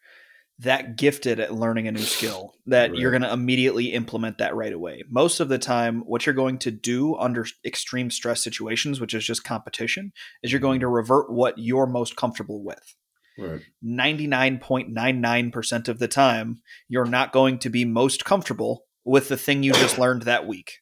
that 0.60 0.96
gifted 0.96 1.40
at 1.40 1.52
learning 1.52 1.88
a 1.88 1.92
new 1.92 2.00
skill 2.00 2.54
that 2.66 2.90
right. 2.90 2.98
you're 2.98 3.10
going 3.10 3.22
to 3.22 3.32
immediately 3.32 3.86
implement 3.86 4.38
that 4.38 4.54
right 4.54 4.72
away. 4.72 5.02
Most 5.10 5.40
of 5.40 5.48
the 5.48 5.58
time, 5.58 6.02
what 6.06 6.26
you're 6.26 6.34
going 6.34 6.58
to 6.58 6.70
do 6.70 7.16
under 7.16 7.44
extreme 7.64 8.10
stress 8.10 8.42
situations, 8.42 9.00
which 9.00 9.14
is 9.14 9.24
just 9.24 9.42
competition, 9.42 10.12
is 10.42 10.52
you're 10.52 10.60
going 10.60 10.80
to 10.80 10.86
mm-hmm. 10.86 10.94
revert 10.94 11.32
what 11.32 11.58
you're 11.58 11.86
most 11.86 12.16
comfortable 12.16 12.62
with. 12.62 12.94
Right. 13.36 13.62
99.99% 13.84 15.88
of 15.88 15.98
the 15.98 16.06
time, 16.06 16.62
you're 16.88 17.04
not 17.04 17.32
going 17.32 17.58
to 17.58 17.68
be 17.68 17.84
most 17.84 18.24
comfortable 18.24 18.84
with 19.04 19.28
the 19.28 19.36
thing 19.36 19.64
you 19.64 19.72
just 19.72 19.98
learned 19.98 20.22
that 20.22 20.46
week. 20.46 20.78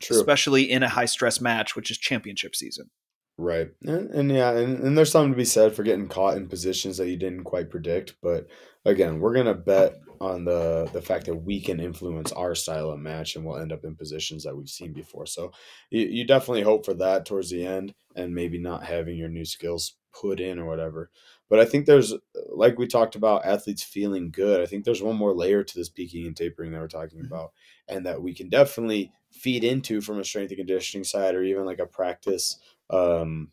True. 0.00 0.16
Especially 0.16 0.70
in 0.70 0.82
a 0.82 0.88
high 0.88 1.04
stress 1.04 1.40
match, 1.40 1.76
which 1.76 1.90
is 1.90 1.98
championship 1.98 2.56
season. 2.56 2.90
Right. 3.36 3.70
And, 3.84 4.10
and 4.10 4.30
yeah, 4.30 4.52
and, 4.52 4.80
and 4.80 4.98
there's 4.98 5.12
something 5.12 5.32
to 5.32 5.36
be 5.36 5.44
said 5.44 5.74
for 5.74 5.82
getting 5.82 6.08
caught 6.08 6.36
in 6.36 6.48
positions 6.48 6.98
that 6.98 7.08
you 7.08 7.16
didn't 7.16 7.44
quite 7.44 7.70
predict. 7.70 8.14
But 8.22 8.48
again, 8.84 9.20
we're 9.20 9.34
gonna 9.34 9.54
bet 9.54 9.96
on 10.20 10.44
the 10.44 10.88
the 10.92 11.00
fact 11.00 11.26
that 11.26 11.34
we 11.34 11.60
can 11.60 11.80
influence 11.80 12.30
our 12.32 12.54
style 12.54 12.90
of 12.90 12.98
match 12.98 13.36
and 13.36 13.44
we'll 13.44 13.58
end 13.58 13.72
up 13.72 13.84
in 13.84 13.96
positions 13.96 14.44
that 14.44 14.56
we've 14.56 14.68
seen 14.68 14.92
before. 14.92 15.26
So 15.26 15.52
you, 15.90 16.02
you 16.02 16.26
definitely 16.26 16.62
hope 16.62 16.84
for 16.84 16.94
that 16.94 17.24
towards 17.24 17.50
the 17.50 17.66
end 17.66 17.94
and 18.14 18.34
maybe 18.34 18.58
not 18.58 18.84
having 18.84 19.16
your 19.16 19.28
new 19.28 19.44
skills 19.44 19.94
put 20.12 20.40
in 20.40 20.58
or 20.58 20.66
whatever. 20.66 21.10
But 21.48 21.58
I 21.58 21.64
think 21.64 21.86
there's 21.86 22.14
like 22.48 22.78
we 22.78 22.86
talked 22.86 23.16
about 23.16 23.44
athletes 23.44 23.82
feeling 23.82 24.30
good. 24.30 24.60
I 24.60 24.66
think 24.66 24.84
there's 24.84 25.02
one 25.02 25.16
more 25.16 25.34
layer 25.34 25.64
to 25.64 25.74
this 25.74 25.88
peaking 25.88 26.26
and 26.26 26.36
tapering 26.36 26.72
that 26.72 26.80
we're 26.80 26.88
talking 26.88 27.18
mm-hmm. 27.18 27.32
about 27.32 27.52
and 27.88 28.06
that 28.06 28.22
we 28.22 28.34
can 28.34 28.48
definitely 28.48 29.12
feed 29.32 29.64
into 29.64 30.00
from 30.00 30.18
a 30.18 30.24
strength 30.24 30.50
and 30.50 30.58
conditioning 30.58 31.04
side 31.04 31.34
or 31.34 31.42
even 31.42 31.64
like 31.64 31.78
a 31.78 31.86
practice 31.86 32.58
um, 32.90 33.50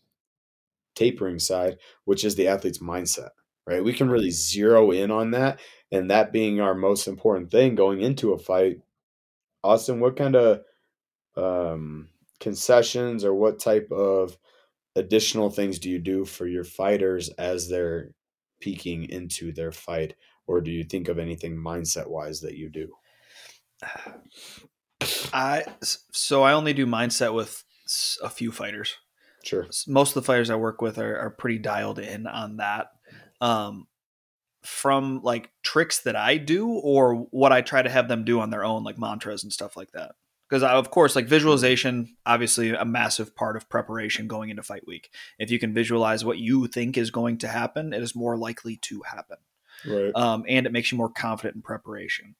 tapering 0.95 1.39
side, 1.39 1.77
which 2.05 2.23
is 2.23 2.35
the 2.35 2.47
athlete's 2.47 2.79
mindset, 2.79 3.29
right? 3.67 3.83
We 3.83 3.93
can 3.93 4.09
really 4.09 4.31
zero 4.31 4.91
in 4.91 5.11
on 5.11 5.31
that, 5.31 5.59
and 5.91 6.09
that 6.09 6.31
being 6.31 6.61
our 6.61 6.73
most 6.73 7.07
important 7.07 7.51
thing 7.51 7.75
going 7.75 8.01
into 8.01 8.31
a 8.31 8.39
fight. 8.39 8.79
Austin, 9.63 9.99
what 9.99 10.15
kind 10.15 10.35
of 10.35 10.61
um, 11.35 12.07
concessions 12.39 13.25
or 13.25 13.33
what 13.33 13.59
type 13.59 13.91
of 13.91 14.37
additional 14.95 15.49
things 15.49 15.79
do 15.79 15.89
you 15.89 15.99
do 15.99 16.25
for 16.25 16.47
your 16.47 16.63
fighters 16.63 17.29
as 17.37 17.69
they're 17.69 18.11
peaking 18.61 19.09
into 19.09 19.51
their 19.51 19.71
fight? 19.71 20.15
Or 20.47 20.61
do 20.61 20.71
you 20.71 20.85
think 20.85 21.09
of 21.09 21.19
anything 21.19 21.57
mindset 21.57 22.07
wise 22.07 22.39
that 22.41 22.55
you 22.55 22.69
do? 22.69 22.87
I 25.33 25.65
so 25.81 26.43
I 26.43 26.53
only 26.53 26.73
do 26.73 26.85
mindset 26.85 27.33
with 27.33 27.63
a 28.23 28.29
few 28.29 28.51
fighters. 28.51 28.95
Sure. 29.43 29.67
Most 29.87 30.09
of 30.11 30.23
the 30.23 30.27
fighters 30.27 30.49
I 30.49 30.55
work 30.55 30.81
with 30.81 30.97
are, 30.97 31.17
are 31.17 31.29
pretty 31.29 31.59
dialed 31.59 31.99
in 31.99 32.27
on 32.27 32.57
that. 32.57 32.87
Um, 33.41 33.87
from 34.63 35.21
like 35.21 35.49
tricks 35.63 35.99
that 35.99 36.17
I 36.17 36.35
do 36.35 36.67
or 36.67 37.15
what 37.31 37.53
I 37.53 37.61
try 37.61 37.81
to 37.81 37.89
have 37.89 38.09
them 38.09 38.25
do 38.25 38.41
on 38.41 38.49
their 38.49 38.65
own, 38.65 38.83
like 38.83 38.97
mantras 38.97 39.43
and 39.43 39.53
stuff 39.53 39.77
like 39.77 39.91
that. 39.91 40.13
Because 40.49 40.63
of 40.63 40.91
course, 40.91 41.15
like 41.15 41.27
visualization, 41.27 42.17
obviously 42.25 42.71
a 42.71 42.83
massive 42.83 43.35
part 43.35 43.55
of 43.55 43.69
preparation 43.69 44.27
going 44.27 44.49
into 44.49 44.63
fight 44.63 44.85
week. 44.87 45.09
If 45.39 45.51
you 45.51 45.59
can 45.59 45.73
visualize 45.73 46.25
what 46.25 46.37
you 46.37 46.67
think 46.67 46.97
is 46.97 47.11
going 47.11 47.37
to 47.39 47.47
happen, 47.47 47.93
it 47.93 48.01
is 48.01 48.15
more 48.15 48.37
likely 48.37 48.77
to 48.83 49.01
happen. 49.03 49.37
Right. 49.85 50.11
Um, 50.15 50.43
and 50.47 50.65
it 50.65 50.71
makes 50.71 50.91
you 50.91 50.97
more 50.97 51.11
confident 51.11 51.55
in 51.55 51.61
preparation. 51.61 52.35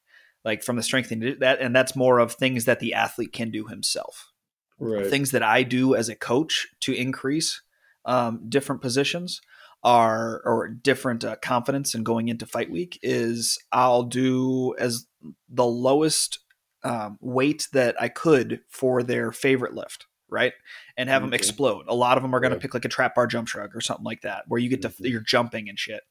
like 0.48 0.64
from 0.64 0.78
the 0.78 0.84
strengthening 0.84 1.38
that, 1.40 1.60
and 1.60 1.76
that's 1.76 1.96
more 1.96 2.20
of 2.20 2.32
things 2.32 2.66
that 2.66 2.80
the 2.80 2.94
athlete 2.94 3.34
can 3.34 3.52
do 3.52 3.68
himself. 3.68 4.32
Right. 4.80 5.08
Things 5.08 5.32
that 5.32 5.44
I 5.44 5.64
do 5.64 5.94
as 5.94 6.08
a 6.08 6.16
coach 6.16 6.68
to 6.82 6.94
increase 6.94 7.62
um, 8.06 8.46
different 8.48 8.82
positions 8.82 9.42
are 9.88 10.42
or 10.44 10.68
different 10.68 11.24
uh, 11.24 11.38
confidence 11.42 11.96
in 11.96 12.04
going 12.04 12.28
into 12.28 12.46
fight 12.46 12.70
week 12.70 13.00
is 13.02 13.58
I'll 13.72 14.04
do 14.04 14.76
as 14.78 15.08
the 15.48 15.66
lowest 15.66 16.40
um, 16.84 17.18
weight 17.22 17.70
that 17.72 17.96
I 18.02 18.10
could 18.10 18.60
for 18.70 19.02
their 19.02 19.32
favorite 19.32 19.74
lift, 19.74 20.06
right? 20.30 20.52
And 20.98 21.08
have 21.08 21.22
them 21.22 21.34
explode. 21.34 21.86
A 21.88 21.96
lot 21.96 22.18
of 22.18 22.24
them 22.24 22.36
are 22.36 22.42
going 22.42 22.52
to 22.52 22.60
pick 22.60 22.74
like 22.74 22.84
a 22.84 22.90
trap 22.90 23.16
bar 23.16 23.28
jump 23.28 23.48
shrug 23.48 23.74
or 23.74 23.80
something 23.80 24.04
like 24.04 24.24
that, 24.24 24.44
where 24.50 24.60
you 24.60 24.70
get 24.70 24.82
to 24.82 24.90
Mhm. 24.90 25.10
you're 25.10 25.22
jumping 25.22 25.70
and 25.70 25.80
shit. 25.80 26.02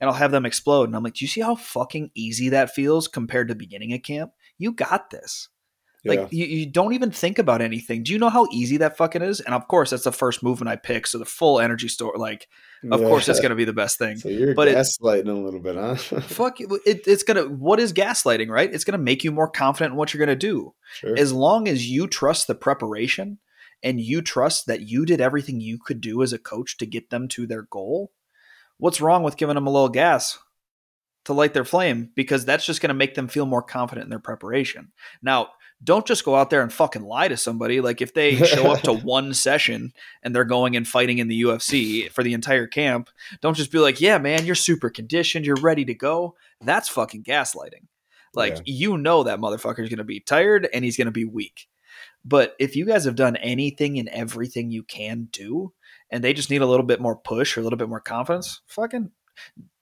And 0.00 0.10
I'll 0.10 0.16
have 0.16 0.32
them 0.32 0.44
explode, 0.44 0.88
and 0.88 0.96
I'm 0.96 1.04
like, 1.04 1.14
do 1.14 1.24
you 1.24 1.28
see 1.28 1.40
how 1.40 1.54
fucking 1.54 2.10
easy 2.16 2.48
that 2.48 2.74
feels 2.74 3.06
compared 3.06 3.46
to 3.46 3.54
beginning 3.54 3.92
a 3.92 4.00
camp? 4.00 4.32
You 4.58 4.72
got 4.72 5.10
this. 5.10 5.48
Yeah. 6.02 6.12
Like 6.12 6.32
you, 6.32 6.46
you 6.46 6.66
don't 6.66 6.94
even 6.94 7.10
think 7.10 7.38
about 7.38 7.60
anything. 7.60 8.02
Do 8.02 8.12
you 8.12 8.18
know 8.18 8.30
how 8.30 8.46
easy 8.52 8.78
that 8.78 8.96
fucking 8.96 9.22
is? 9.22 9.40
And 9.40 9.54
of 9.54 9.68
course, 9.68 9.90
that's 9.90 10.04
the 10.04 10.12
first 10.12 10.42
movement 10.42 10.70
I 10.70 10.76
pick. 10.76 11.06
So 11.06 11.18
the 11.18 11.24
full 11.24 11.60
energy 11.60 11.88
store, 11.88 12.14
like, 12.16 12.48
of 12.90 13.00
course, 13.00 13.28
it's 13.28 13.40
going 13.40 13.50
to 13.50 13.56
be 13.56 13.64
the 13.66 13.72
best 13.74 13.98
thing. 13.98 14.16
So 14.16 14.28
you're 14.30 14.54
but 14.54 14.68
it- 14.68 14.76
gaslighting 14.76 15.28
a 15.28 15.32
little 15.32 15.60
bit, 15.60 15.76
huh? 15.76 15.94
Fuck 16.20 16.60
it, 16.60 16.68
it, 16.86 17.02
it's 17.06 17.22
gonna. 17.22 17.42
What 17.44 17.80
is 17.80 17.92
gaslighting? 17.92 18.48
Right? 18.48 18.72
It's 18.72 18.84
gonna 18.84 18.98
make 18.98 19.24
you 19.24 19.30
more 19.32 19.48
confident 19.50 19.92
in 19.92 19.98
what 19.98 20.14
you're 20.14 20.24
gonna 20.24 20.36
do. 20.36 20.74
sure. 20.94 21.18
As 21.18 21.32
long 21.32 21.68
as 21.68 21.88
you 21.90 22.06
trust 22.06 22.46
the 22.46 22.54
preparation 22.54 23.38
and 23.82 24.00
you 24.00 24.22
trust 24.22 24.66
that 24.66 24.82
you 24.82 25.04
did 25.06 25.20
everything 25.20 25.60
you 25.60 25.78
could 25.78 26.00
do 26.00 26.22
as 26.22 26.32
a 26.32 26.38
coach 26.38 26.76
to 26.78 26.86
get 26.86 27.10
them 27.10 27.28
to 27.28 27.46
their 27.46 27.62
goal. 27.62 28.12
What's 28.78 29.00
wrong 29.00 29.22
with 29.22 29.36
giving 29.36 29.54
them 29.56 29.66
a 29.66 29.70
little 29.70 29.88
gas 29.90 30.38
to 31.24 31.34
light 31.34 31.52
their 31.52 31.64
flame? 31.64 32.10
Because 32.14 32.44
that's 32.46 32.64
just 32.64 32.80
gonna 32.80 32.94
make 32.94 33.14
them 33.14 33.28
feel 33.28 33.44
more 33.46 33.62
confident 33.62 34.04
in 34.04 34.10
their 34.10 34.18
preparation. 34.18 34.92
Now, 35.22 35.48
don't 35.82 36.06
just 36.06 36.24
go 36.24 36.34
out 36.36 36.50
there 36.50 36.62
and 36.62 36.72
fucking 36.72 37.02
lie 37.02 37.28
to 37.28 37.36
somebody. 37.36 37.80
Like 37.80 38.02
if 38.02 38.12
they 38.12 38.36
show 38.36 38.70
up 38.70 38.82
to 38.82 38.92
one 39.04 39.32
session 39.32 39.92
and 40.22 40.34
they're 40.34 40.44
going 40.44 40.76
and 40.76 40.86
fighting 40.86 41.18
in 41.18 41.28
the 41.28 41.42
UFC 41.42 42.10
for 42.10 42.22
the 42.22 42.34
entire 42.34 42.66
camp, 42.66 43.08
don't 43.40 43.56
just 43.56 43.72
be 43.72 43.78
like, 43.78 44.00
"Yeah, 44.00 44.18
man, 44.18 44.44
you're 44.44 44.54
super 44.54 44.90
conditioned, 44.90 45.46
you're 45.46 45.56
ready 45.56 45.84
to 45.86 45.94
go." 45.94 46.36
That's 46.60 46.88
fucking 46.88 47.24
gaslighting. 47.24 47.86
Like 48.34 48.56
Yeah. 48.56 48.62
you 48.66 48.98
know 48.98 49.22
that 49.24 49.38
motherfucker's 49.40 49.88
going 49.88 49.98
to 49.98 50.04
be 50.04 50.20
tired 50.20 50.68
and 50.72 50.84
he's 50.84 50.96
going 50.96 51.06
to 51.06 51.10
be 51.12 51.24
weak. 51.24 51.66
But 52.24 52.54
if 52.58 52.76
you 52.76 52.84
guys 52.84 53.04
have 53.06 53.16
done 53.16 53.36
anything 53.36 53.98
and 53.98 54.08
everything 54.10 54.70
you 54.70 54.82
can 54.82 55.28
do 55.32 55.72
and 56.10 56.22
they 56.22 56.34
just 56.34 56.50
need 56.50 56.60
a 56.60 56.66
little 56.66 56.84
bit 56.84 57.00
more 57.00 57.16
push 57.16 57.56
or 57.56 57.60
a 57.60 57.62
little 57.64 57.78
bit 57.78 57.88
more 57.88 58.00
confidence, 58.00 58.60
fucking 58.66 59.10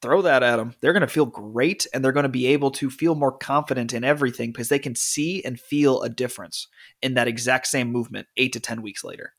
throw 0.00 0.22
that 0.22 0.42
at 0.42 0.56
them. 0.56 0.74
They're 0.80 0.92
going 0.92 1.00
to 1.00 1.06
feel 1.06 1.26
great 1.26 1.86
and 1.92 2.04
they're 2.04 2.12
going 2.12 2.24
to 2.24 2.28
be 2.28 2.46
able 2.48 2.70
to 2.72 2.90
feel 2.90 3.14
more 3.14 3.36
confident 3.36 3.92
in 3.92 4.04
everything 4.04 4.52
because 4.52 4.68
they 4.68 4.78
can 4.78 4.94
see 4.94 5.42
and 5.44 5.58
feel 5.58 6.02
a 6.02 6.08
difference 6.08 6.68
in 7.02 7.14
that 7.14 7.28
exact 7.28 7.66
same 7.66 7.90
movement 7.90 8.28
8 8.36 8.52
to 8.52 8.60
10 8.60 8.82
weeks 8.82 9.04
later. 9.04 9.34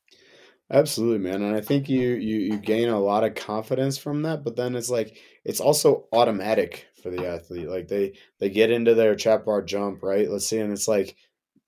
Absolutely, 0.71 1.17
man. 1.17 1.41
And 1.41 1.55
I 1.55 1.61
think 1.61 1.89
you 1.89 2.09
you 2.11 2.38
you 2.38 2.57
gain 2.59 2.89
a 2.89 2.99
lot 2.99 3.23
of 3.23 3.33
confidence 3.33 3.97
from 3.97 4.21
that, 4.21 4.43
but 4.43 4.55
then 4.55 4.75
it's 4.75 4.89
like 4.89 5.17
it's 5.43 5.59
also 5.59 6.07
automatic 6.13 6.85
for 7.01 7.09
the 7.09 7.27
athlete. 7.27 7.67
Like 7.67 7.88
they 7.88 8.13
they 8.39 8.51
get 8.51 8.69
into 8.69 8.93
their 8.93 9.15
trap 9.15 9.45
bar 9.45 9.63
jump, 9.63 10.03
right? 10.03 10.29
Let's 10.29 10.47
see, 10.47 10.59
and 10.59 10.71
it's 10.71 10.88
like 10.88 11.15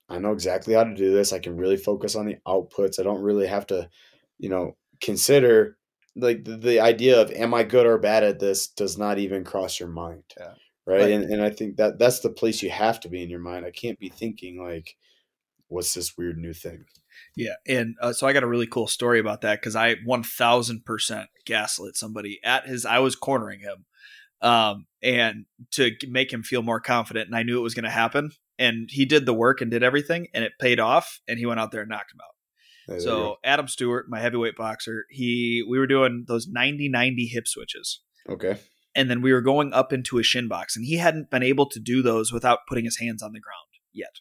I 0.07 0.19
know 0.19 0.33
exactly 0.33 0.75
how 0.75 0.83
to 0.83 0.93
do 0.93 1.11
this. 1.13 1.33
I 1.33 1.39
can 1.39 1.57
really 1.57 1.77
focus 1.77 2.15
on 2.15 2.27
the 2.27 2.37
outputs. 2.47 2.99
I 2.99 3.03
don't 3.03 3.23
really 3.23 3.47
have 3.47 3.65
to, 3.67 3.89
you 4.37 4.49
know, 4.49 4.75
consider 5.01 5.77
like 6.15 6.43
the, 6.43 6.57
the 6.57 6.79
idea 6.79 7.21
of 7.21 7.31
am 7.31 7.53
I 7.53 7.63
good 7.63 7.85
or 7.85 7.97
bad 7.97 8.23
at 8.23 8.39
this 8.39 8.67
does 8.67 8.97
not 8.97 9.17
even 9.17 9.43
cross 9.43 9.79
your 9.79 9.89
mind. 9.89 10.23
Yeah. 10.37 10.53
Right. 10.85 11.11
And 11.11 11.25
and 11.25 11.41
I 11.43 11.51
think 11.51 11.77
that 11.77 11.99
that's 11.99 12.21
the 12.21 12.29
place 12.29 12.63
you 12.63 12.71
have 12.71 12.99
to 13.01 13.09
be 13.09 13.21
in 13.21 13.29
your 13.29 13.39
mind. 13.39 13.65
I 13.65 13.71
can't 13.71 13.99
be 13.99 14.09
thinking 14.09 14.61
like, 14.61 14.95
what's 15.67 15.93
this 15.93 16.17
weird 16.17 16.37
new 16.37 16.53
thing? 16.53 16.85
Yeah, 17.35 17.55
and 17.67 17.95
uh, 18.01 18.13
so 18.13 18.27
I 18.27 18.33
got 18.33 18.43
a 18.43 18.47
really 18.47 18.67
cool 18.67 18.87
story 18.87 19.19
about 19.19 19.41
that 19.41 19.59
because 19.59 19.75
I 19.75 19.95
one 20.05 20.23
thousand 20.23 20.85
percent 20.85 21.29
gaslit 21.45 21.95
somebody 21.95 22.39
at 22.43 22.67
his. 22.67 22.85
I 22.85 22.99
was 22.99 23.15
cornering 23.15 23.59
him, 23.59 23.85
um, 24.41 24.87
and 25.01 25.45
to 25.71 25.91
make 26.09 26.33
him 26.33 26.43
feel 26.43 26.61
more 26.61 26.81
confident, 26.81 27.27
and 27.27 27.35
I 27.35 27.43
knew 27.43 27.57
it 27.59 27.63
was 27.63 27.73
going 27.73 27.83
to 27.83 27.89
happen, 27.89 28.31
and 28.59 28.89
he 28.91 29.05
did 29.05 29.25
the 29.25 29.33
work 29.33 29.61
and 29.61 29.71
did 29.71 29.83
everything, 29.83 30.27
and 30.33 30.43
it 30.43 30.53
paid 30.59 30.79
off, 30.79 31.21
and 31.27 31.39
he 31.39 31.45
went 31.45 31.59
out 31.59 31.71
there 31.71 31.81
and 31.81 31.89
knocked 31.89 32.13
him 32.13 32.21
out. 32.21 32.35
There 32.87 32.99
So. 32.99 33.35
Adam 33.43 33.67
Stewart, 33.67 34.07
my 34.09 34.19
heavyweight 34.19 34.55
boxer, 34.55 35.05
he 35.09 35.63
we 35.67 35.79
were 35.79 35.87
doing 35.87 36.25
those 36.27 36.47
90-90 36.47 37.29
hip 37.31 37.47
switches. 37.47 38.01
okay. 38.29 38.57
And 38.93 39.09
then 39.09 39.21
we 39.21 39.31
were 39.31 39.41
going 39.41 39.71
up 39.71 39.93
into 39.93 40.19
a 40.19 40.23
shin 40.23 40.49
box, 40.49 40.75
and 40.75 40.85
he 40.85 40.97
hadn't 40.97 41.31
been 41.31 41.43
able 41.43 41.65
to 41.69 41.79
do 41.79 42.01
those 42.01 42.33
without 42.33 42.59
putting 42.67 42.83
his 42.83 42.99
hands 42.99 43.23
on 43.23 43.31
the 43.31 43.39
ground 43.39 43.67
yet. 43.93 44.15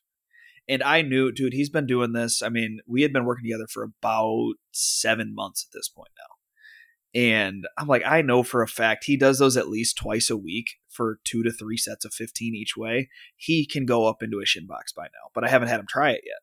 And 0.68 0.82
I 0.84 1.02
knew, 1.02 1.32
dude, 1.32 1.52
he's 1.52 1.70
been 1.70 1.86
doing 1.86 2.12
this. 2.12 2.40
I 2.40 2.48
mean, 2.48 2.78
we 2.86 3.02
had 3.02 3.12
been 3.12 3.24
working 3.24 3.44
together 3.44 3.66
for 3.68 3.82
about 3.82 4.52
seven 4.70 5.34
months 5.34 5.66
at 5.68 5.76
this 5.76 5.88
point 5.88 6.10
now. 6.16 7.20
And 7.20 7.66
I'm 7.76 7.88
like, 7.88 8.02
I 8.06 8.22
know 8.22 8.44
for 8.44 8.62
a 8.62 8.68
fact 8.68 9.04
he 9.04 9.16
does 9.16 9.40
those 9.40 9.56
at 9.56 9.68
least 9.68 9.96
twice 9.96 10.30
a 10.30 10.36
week 10.36 10.76
for 10.88 11.18
two 11.24 11.42
to 11.42 11.50
three 11.50 11.76
sets 11.76 12.04
of 12.04 12.14
15 12.14 12.54
each 12.54 12.76
way. 12.76 13.08
He 13.36 13.66
can 13.66 13.84
go 13.84 14.06
up 14.06 14.22
into 14.22 14.40
a 14.40 14.46
shin 14.46 14.66
box 14.68 14.92
by 14.92 15.04
now, 15.04 15.30
but 15.34 15.42
I 15.42 15.48
haven't 15.48 15.68
had 15.68 15.80
him 15.80 15.86
try 15.88 16.10
it 16.12 16.22
yet, 16.24 16.38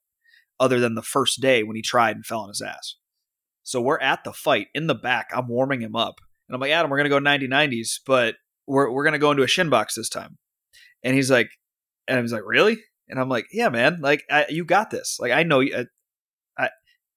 other 0.60 0.80
than 0.80 0.96
the 0.96 1.02
first 1.02 1.42
day 1.42 1.64
when 1.64 1.76
he 1.76 1.82
tried 1.82 2.16
and 2.16 2.26
fell 2.26 2.42
on 2.42 2.50
his 2.50 2.62
ass. 2.62 2.96
So 3.64 3.82
we're 3.82 4.00
at 4.00 4.24
the 4.24 4.34
fight 4.34 4.68
in 4.74 4.88
the 4.88 4.96
back. 4.96 5.30
I'm 5.34 5.48
warming 5.48 5.82
him 5.82 5.96
up. 5.96 6.16
And 6.48 6.56
I'm 6.56 6.62
like, 6.62 6.72
Adam, 6.72 6.90
we're 6.90 6.98
going 6.98 7.06
to 7.06 7.10
go 7.10 7.20
90 7.20 7.48
90s, 7.48 8.00
but 8.06 8.36
we're, 8.66 8.90
we're 8.92 9.04
going 9.04 9.14
to 9.14 9.20
go 9.20 9.32
into 9.32 9.44
a 9.44 9.48
shin 9.48 9.70
box 9.70 9.96
this 9.96 10.10
time. 10.10 10.38
And 11.04 11.16
he's 11.16 11.30
like, 11.30 11.50
and 12.08 12.18
I 12.18 12.22
was 12.22 12.32
like, 12.32 12.44
really? 12.46 12.78
And 13.10 13.20
I'm 13.20 13.30
like, 13.30 13.46
yeah, 13.52 13.70
man, 13.70 14.00
like 14.02 14.24
I, 14.32 14.46
you 14.50 14.64
got 14.66 14.90
this. 14.90 15.18
Like 15.20 15.32
I 15.32 15.44
know, 15.44 15.60
you- 15.60 15.76
I, 15.76 15.86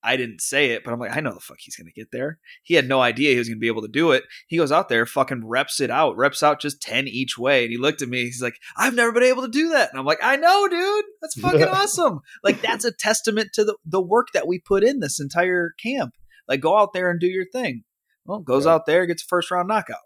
I, 0.02 0.16
didn't 0.16 0.40
say 0.40 0.70
it, 0.70 0.82
but 0.84 0.92
I'm 0.92 1.00
like, 1.00 1.16
I 1.16 1.20
know 1.20 1.32
the 1.34 1.40
fuck 1.40 1.58
he's 1.60 1.76
gonna 1.76 1.90
get 1.94 2.10
there. 2.12 2.38
He 2.62 2.74
had 2.74 2.88
no 2.88 3.00
idea 3.00 3.32
he 3.32 3.38
was 3.38 3.48
gonna 3.48 3.58
be 3.58 3.66
able 3.66 3.82
to 3.82 3.88
do 3.88 4.12
it. 4.12 4.24
He 4.48 4.56
goes 4.56 4.72
out 4.72 4.88
there, 4.88 5.06
fucking 5.06 5.46
reps 5.46 5.80
it 5.80 5.90
out, 5.90 6.16
reps 6.16 6.42
out 6.42 6.60
just 6.60 6.80
ten 6.82 7.06
each 7.08 7.36
way, 7.38 7.62
and 7.64 7.70
he 7.72 7.78
looked 7.78 8.02
at 8.02 8.08
me. 8.08 8.24
He's 8.24 8.42
like, 8.42 8.56
I've 8.76 8.94
never 8.94 9.12
been 9.12 9.22
able 9.24 9.42
to 9.42 9.48
do 9.48 9.68
that, 9.70 9.90
and 9.90 9.98
I'm 9.98 10.06
like, 10.06 10.20
I 10.22 10.36
know, 10.36 10.68
dude, 10.68 11.04
that's 11.20 11.34
fucking 11.40 11.62
awesome. 11.68 12.20
Like 12.42 12.60
that's 12.60 12.84
a 12.84 12.92
testament 12.92 13.50
to 13.54 13.64
the 13.64 13.76
the 13.84 14.00
work 14.02 14.28
that 14.34 14.46
we 14.48 14.58
put 14.58 14.84
in 14.84 15.00
this 15.00 15.20
entire 15.20 15.72
camp. 15.82 16.14
Like 16.48 16.60
go 16.60 16.76
out 16.76 16.92
there 16.92 17.10
and 17.10 17.20
do 17.20 17.28
your 17.28 17.46
thing. 17.52 17.84
Well, 18.24 18.40
goes 18.40 18.66
Yeah. 18.66 18.72
out 18.74 18.86
there, 18.86 19.06
gets 19.06 19.22
a 19.22 19.26
first 19.26 19.50
round 19.50 19.68
knockout. 19.68 19.96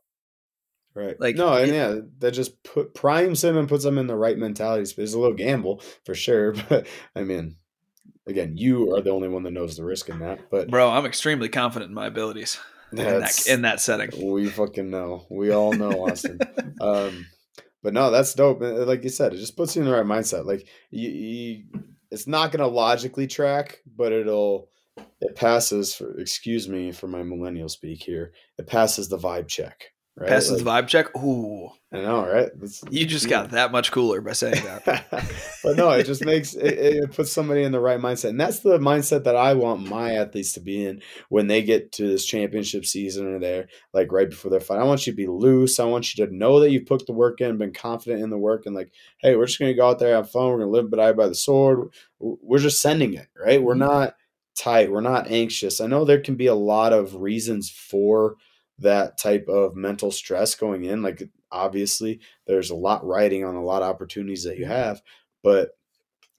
Right. 0.94 1.18
Like, 1.20 1.34
no, 1.34 1.52
and 1.54 1.70
it- 1.70 1.74
yeah, 1.74 1.96
that 2.20 2.30
just 2.32 2.62
put 2.62 2.94
primes 2.94 3.42
him 3.42 3.56
and 3.56 3.68
puts 3.68 3.84
him 3.84 3.98
in 3.98 4.06
the 4.06 4.14
right 4.16 4.38
mentality. 4.38 4.82
It's 4.82 5.14
a 5.14 5.18
little 5.18 5.34
gamble 5.34 5.82
for 6.06 6.14
sure, 6.14 6.52
but 6.68 6.86
I 7.16 7.22
mean, 7.24 7.56
again, 8.26 8.56
you 8.56 8.94
are 8.94 9.00
the 9.00 9.10
only 9.10 9.28
one 9.28 9.42
that 9.44 9.52
knows 9.52 9.76
the 9.76 9.84
risk 9.84 10.08
in 10.08 10.20
that. 10.20 10.50
But 10.50 10.70
Bro, 10.70 10.90
I'm 10.90 11.06
extremely 11.06 11.48
confident 11.48 11.90
in 11.90 11.94
my 11.94 12.06
abilities 12.06 12.58
in 12.92 12.96
that 13.20 13.46
in 13.46 13.62
that 13.62 13.80
setting. 13.80 14.10
we 14.32 14.48
fucking 14.48 14.90
know. 14.90 15.26
We 15.30 15.50
all 15.50 15.72
know 15.72 16.06
Austin. 16.06 16.38
um, 16.80 17.26
but 17.82 17.92
no, 17.92 18.10
that's 18.10 18.34
dope. 18.34 18.60
Like 18.60 19.04
you 19.04 19.10
said, 19.10 19.34
it 19.34 19.38
just 19.38 19.56
puts 19.56 19.76
you 19.76 19.82
in 19.82 19.88
the 19.88 19.94
right 19.94 20.06
mindset. 20.06 20.46
Like 20.46 20.66
you, 20.90 21.08
you 21.10 21.64
it's 22.10 22.26
not 22.26 22.52
going 22.52 22.60
to 22.60 22.74
logically 22.74 23.26
track, 23.26 23.80
but 23.96 24.12
it'll 24.12 24.70
it 25.20 25.36
passes. 25.36 25.94
For, 25.94 26.18
excuse 26.18 26.68
me 26.68 26.92
for 26.92 27.08
my 27.08 27.22
millennial 27.22 27.68
speak 27.68 28.02
here. 28.02 28.32
It 28.58 28.66
passes 28.66 29.08
the 29.08 29.18
vibe 29.18 29.48
check. 29.48 29.93
Right? 30.16 30.28
Passes 30.28 30.62
the 30.62 30.70
vibe 30.70 30.86
check. 30.86 31.16
Ooh, 31.16 31.70
I 31.92 32.00
know, 32.02 32.20
right? 32.24 32.48
That's- 32.54 32.84
you 32.88 33.04
just 33.04 33.24
yeah. 33.24 33.30
got 33.30 33.50
that 33.50 33.72
much 33.72 33.90
cooler 33.90 34.20
by 34.20 34.30
saying 34.32 34.62
that. 34.64 35.06
but 35.64 35.76
no, 35.76 35.90
it 35.90 36.04
just 36.04 36.24
makes 36.24 36.54
it, 36.54 36.72
it 36.78 37.12
puts 37.12 37.32
somebody 37.32 37.64
in 37.64 37.72
the 37.72 37.80
right 37.80 37.98
mindset, 37.98 38.28
and 38.28 38.40
that's 38.40 38.60
the 38.60 38.78
mindset 38.78 39.24
that 39.24 39.34
I 39.34 39.54
want 39.54 39.88
my 39.88 40.12
athletes 40.14 40.52
to 40.52 40.60
be 40.60 40.86
in 40.86 41.02
when 41.30 41.48
they 41.48 41.62
get 41.62 41.90
to 41.92 42.06
this 42.06 42.24
championship 42.24 42.86
season 42.86 43.26
or 43.26 43.40
they're 43.40 43.66
like 43.92 44.12
right 44.12 44.30
before 44.30 44.52
their 44.52 44.60
fight. 44.60 44.78
I 44.78 44.84
want 44.84 45.04
you 45.04 45.12
to 45.12 45.16
be 45.16 45.26
loose. 45.26 45.80
I 45.80 45.84
want 45.84 46.16
you 46.16 46.24
to 46.24 46.32
know 46.32 46.60
that 46.60 46.70
you've 46.70 46.86
put 46.86 47.04
the 47.06 47.12
work 47.12 47.40
in, 47.40 47.58
been 47.58 47.72
confident 47.72 48.22
in 48.22 48.30
the 48.30 48.38
work, 48.38 48.66
and 48.66 48.74
like, 48.76 48.92
hey, 49.18 49.34
we're 49.34 49.46
just 49.46 49.58
gonna 49.58 49.74
go 49.74 49.88
out 49.88 49.98
there 49.98 50.14
have 50.14 50.30
fun. 50.30 50.46
We're 50.46 50.58
gonna 50.58 50.70
live 50.70 50.90
but 50.90 50.98
die 50.98 51.12
by 51.12 51.26
the 51.26 51.34
sword. 51.34 51.88
We're 52.20 52.58
just 52.60 52.80
sending 52.80 53.14
it, 53.14 53.26
right? 53.36 53.60
We're 53.60 53.74
Mhm. 53.74 53.78
not 53.78 54.14
tight. 54.56 54.92
We're 54.92 55.00
not 55.00 55.28
anxious. 55.28 55.80
I 55.80 55.88
know 55.88 56.04
there 56.04 56.20
can 56.20 56.36
be 56.36 56.46
a 56.46 56.54
lot 56.54 56.92
of 56.92 57.16
reasons 57.16 57.68
for 57.68 58.36
that 58.78 59.18
type 59.18 59.46
of 59.48 59.76
mental 59.76 60.10
stress 60.10 60.54
going 60.54 60.84
in. 60.84 61.02
Like 61.02 61.22
obviously, 61.50 62.20
there's 62.46 62.70
a 62.70 62.76
lot 62.76 63.04
riding 63.04 63.44
on 63.44 63.54
a 63.54 63.62
lot 63.62 63.82
of 63.82 63.88
opportunities 63.88 64.44
that 64.44 64.58
you 64.58 64.66
have, 64.66 65.00
but 65.42 65.70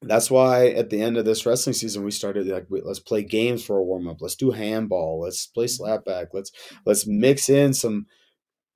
that's 0.02 0.30
why 0.30 0.68
at 0.68 0.90
the 0.90 1.02
end 1.02 1.18
of 1.18 1.26
this 1.26 1.46
wrestling 1.46 1.74
season 1.74 2.04
we 2.04 2.12
started 2.12 2.48
like 2.48 2.68
let's 2.70 3.00
play 3.00 3.24
games 3.24 3.64
for 3.64 3.78
a 3.78 3.84
warm 3.84 4.08
up. 4.08 4.18
Let's 4.22 4.36
do 4.36 4.52
handball. 4.52 5.22
Let's 5.22 5.48
play 5.48 5.66
mm-hmm. 5.66 5.84
slapback. 5.84 6.28
Let's 6.34 6.52
let's 6.86 7.08
mix 7.08 7.50
in 7.50 7.74
some 7.74 8.06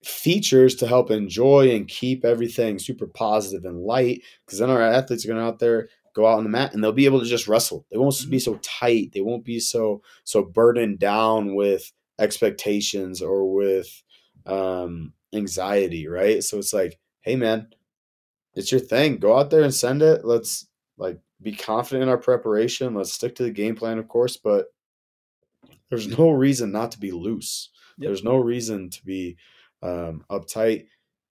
features 0.03 0.75
to 0.75 0.87
help 0.87 1.11
enjoy 1.11 1.75
and 1.75 1.87
keep 1.87 2.23
everything 2.23 2.79
super 2.79 3.05
positive 3.05 3.65
and 3.65 3.81
light 3.81 4.21
because 4.45 4.59
then 4.59 4.69
our 4.69 4.81
athletes 4.81 5.25
are 5.25 5.27
going 5.27 5.41
to 5.41 5.45
out 5.45 5.59
there 5.59 5.89
go 6.15 6.25
out 6.25 6.37
on 6.37 6.43
the 6.43 6.49
mat 6.49 6.73
and 6.73 6.83
they'll 6.83 6.91
be 6.91 7.05
able 7.05 7.19
to 7.19 7.25
just 7.25 7.47
wrestle. 7.47 7.85
They 7.91 7.97
won't 7.97 8.15
be 8.29 8.37
mm-hmm. 8.37 8.53
so 8.53 8.59
tight. 8.63 9.11
They 9.13 9.21
won't 9.21 9.45
be 9.45 9.59
so 9.59 10.01
so 10.23 10.43
burdened 10.43 10.99
down 10.99 11.53
with 11.55 11.91
expectations 12.19 13.21
or 13.21 13.53
with 13.53 14.03
um 14.45 15.13
anxiety, 15.33 16.07
right? 16.07 16.43
So 16.43 16.57
it's 16.57 16.73
like, 16.73 16.99
hey 17.21 17.35
man, 17.35 17.67
it's 18.55 18.71
your 18.71 18.81
thing. 18.81 19.17
Go 19.17 19.37
out 19.37 19.49
there 19.49 19.63
and 19.63 19.73
send 19.73 20.01
it. 20.01 20.25
Let's 20.25 20.67
like 20.97 21.19
be 21.41 21.53
confident 21.53 22.03
in 22.03 22.09
our 22.09 22.17
preparation. 22.17 22.93
Let's 22.93 23.13
stick 23.13 23.35
to 23.35 23.43
the 23.43 23.51
game 23.51 23.75
plan, 23.75 23.97
of 23.97 24.07
course, 24.07 24.37
but 24.37 24.67
there's 25.89 26.07
no 26.07 26.31
reason 26.31 26.71
not 26.71 26.91
to 26.91 26.99
be 26.99 27.11
loose. 27.11 27.69
Yep. 27.97 28.07
There's 28.07 28.23
no 28.23 28.37
reason 28.37 28.89
to 28.89 29.05
be 29.05 29.37
um, 29.81 30.23
uptight 30.29 30.85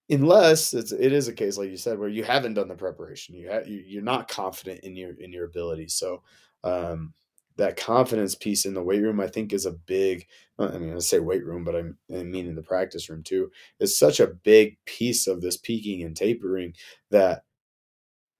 unless 0.09 0.73
it's 0.73 0.91
it 0.91 1.13
is 1.13 1.27
a 1.27 1.33
case 1.33 1.57
like 1.57 1.69
you 1.69 1.77
said 1.77 1.99
where 1.99 2.09
you 2.09 2.23
haven't 2.23 2.55
done 2.55 2.67
the 2.67 2.75
preparation. 2.75 3.35
You, 3.35 3.51
ha- 3.51 3.65
you 3.65 3.83
you're 3.85 4.03
not 4.03 4.27
confident 4.27 4.81
in 4.81 4.95
your 4.95 5.13
in 5.19 5.31
your 5.31 5.45
ability. 5.45 5.87
So 5.87 6.23
um, 6.63 7.13
that 7.59 7.77
confidence 7.77 8.35
piece 8.35 8.65
in 8.65 8.73
the 8.73 8.83
weight 8.83 9.01
room, 9.01 9.19
I 9.19 9.27
think, 9.27 9.53
is 9.53 9.65
a 9.65 9.71
big. 9.71 10.25
I 10.57 10.77
mean, 10.77 10.95
I 10.95 10.99
say 10.99 11.19
weight 11.19 11.45
room, 11.45 11.63
but 11.63 11.75
I'm, 11.75 11.97
I 12.13 12.23
mean 12.23 12.47
in 12.47 12.55
the 12.55 12.61
practice 12.63 13.09
room 13.09 13.23
too. 13.23 13.51
Is 13.79 13.97
such 13.97 14.19
a 14.19 14.27
big 14.27 14.77
piece 14.85 15.27
of 15.27 15.41
this 15.41 15.57
peaking 15.57 16.03
and 16.03 16.15
tapering 16.15 16.73
that 17.11 17.43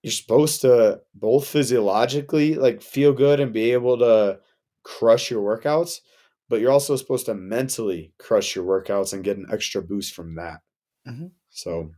you're 0.02 0.12
supposed 0.12 0.62
to 0.62 1.02
both 1.14 1.48
physiologically 1.48 2.56
like 2.56 2.82
feel 2.82 3.14
good 3.14 3.40
and 3.40 3.54
be 3.54 3.72
able 3.72 3.98
to 4.00 4.40
crush 4.84 5.30
your 5.30 5.44
workouts, 5.44 6.00
but 6.48 6.60
you're 6.60 6.72
also 6.72 6.96
supposed 6.96 7.26
to 7.28 7.34
mentally 7.34 8.14
crush 8.18 8.56
your 8.56 8.66
workouts 8.66 9.14
and 9.14 9.24
get 9.24 9.38
an 9.38 9.48
extra 9.52 9.82
boost 9.82 10.14
from 10.14 10.36
that. 10.36 10.60
Mm-hmm. 11.08 11.28
So 11.50 11.92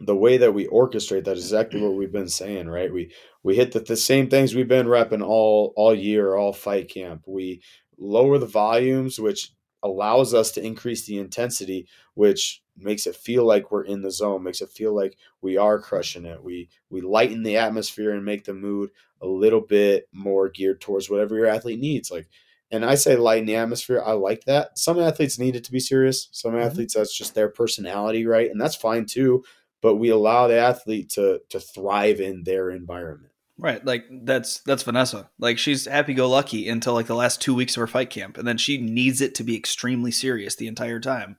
the 0.00 0.16
way 0.16 0.38
that 0.38 0.54
we 0.54 0.66
orchestrate 0.66 1.24
that 1.24 1.36
is 1.36 1.44
exactly 1.44 1.80
what 1.80 1.94
we've 1.94 2.12
been 2.12 2.28
saying, 2.28 2.68
right? 2.68 2.92
We 2.92 3.12
we 3.42 3.54
hit 3.54 3.72
the, 3.72 3.80
the 3.80 3.96
same 3.96 4.28
things 4.28 4.54
we've 4.54 4.68
been 4.68 4.86
repping 4.86 5.24
all 5.24 5.72
all 5.76 5.94
year, 5.94 6.34
all 6.34 6.52
fight 6.52 6.88
camp. 6.88 7.24
We 7.26 7.62
lower 7.98 8.38
the 8.38 8.46
volumes, 8.46 9.18
which 9.18 9.52
allows 9.82 10.34
us 10.34 10.52
to 10.52 10.64
increase 10.64 11.06
the 11.06 11.18
intensity, 11.18 11.86
which 12.14 12.62
makes 12.76 13.06
it 13.06 13.16
feel 13.16 13.44
like 13.44 13.70
we're 13.70 13.84
in 13.84 14.00
the 14.00 14.10
zone, 14.10 14.42
makes 14.42 14.62
it 14.62 14.70
feel 14.70 14.94
like 14.94 15.16
we 15.42 15.58
are 15.58 15.78
crushing 15.78 16.24
it. 16.24 16.42
We 16.42 16.70
we 16.88 17.02
lighten 17.02 17.42
the 17.42 17.58
atmosphere 17.58 18.12
and 18.12 18.24
make 18.24 18.44
the 18.44 18.54
mood 18.54 18.90
a 19.20 19.26
little 19.26 19.60
bit 19.60 20.08
more 20.12 20.48
geared 20.48 20.80
towards 20.80 21.10
whatever 21.10 21.36
your 21.36 21.46
athlete 21.46 21.78
needs. 21.78 22.10
Like 22.10 22.28
and 22.70 22.84
I 22.84 22.94
say 22.94 23.16
lighten 23.16 23.46
the 23.46 23.56
atmosphere. 23.56 24.02
I 24.04 24.12
like 24.12 24.44
that. 24.44 24.78
Some 24.78 24.98
athletes 24.98 25.38
need 25.38 25.56
it 25.56 25.64
to 25.64 25.72
be 25.72 25.80
serious. 25.80 26.28
Some 26.32 26.52
mm-hmm. 26.52 26.62
athletes 26.62 26.94
that's 26.94 27.16
just 27.16 27.34
their 27.34 27.48
personality, 27.48 28.24
right? 28.26 28.50
And 28.50 28.60
that's 28.60 28.76
fine 28.76 29.06
too 29.06 29.42
but 29.80 29.96
we 29.96 30.10
allow 30.10 30.48
the 30.48 30.58
athlete 30.58 31.10
to 31.10 31.40
to 31.50 31.60
thrive 31.60 32.20
in 32.20 32.44
their 32.44 32.70
environment. 32.70 33.32
Right, 33.58 33.84
like 33.84 34.06
that's 34.22 34.60
that's 34.60 34.82
Vanessa. 34.82 35.30
Like 35.38 35.58
she's 35.58 35.86
happy 35.86 36.14
go 36.14 36.28
lucky 36.28 36.68
until 36.68 36.94
like 36.94 37.06
the 37.06 37.14
last 37.14 37.42
two 37.42 37.54
weeks 37.54 37.76
of 37.76 37.80
her 37.80 37.86
fight 37.86 38.10
camp, 38.10 38.38
and 38.38 38.48
then 38.48 38.56
she 38.56 38.78
needs 38.78 39.20
it 39.20 39.34
to 39.36 39.44
be 39.44 39.56
extremely 39.56 40.10
serious 40.10 40.56
the 40.56 40.66
entire 40.66 41.00
time. 41.00 41.36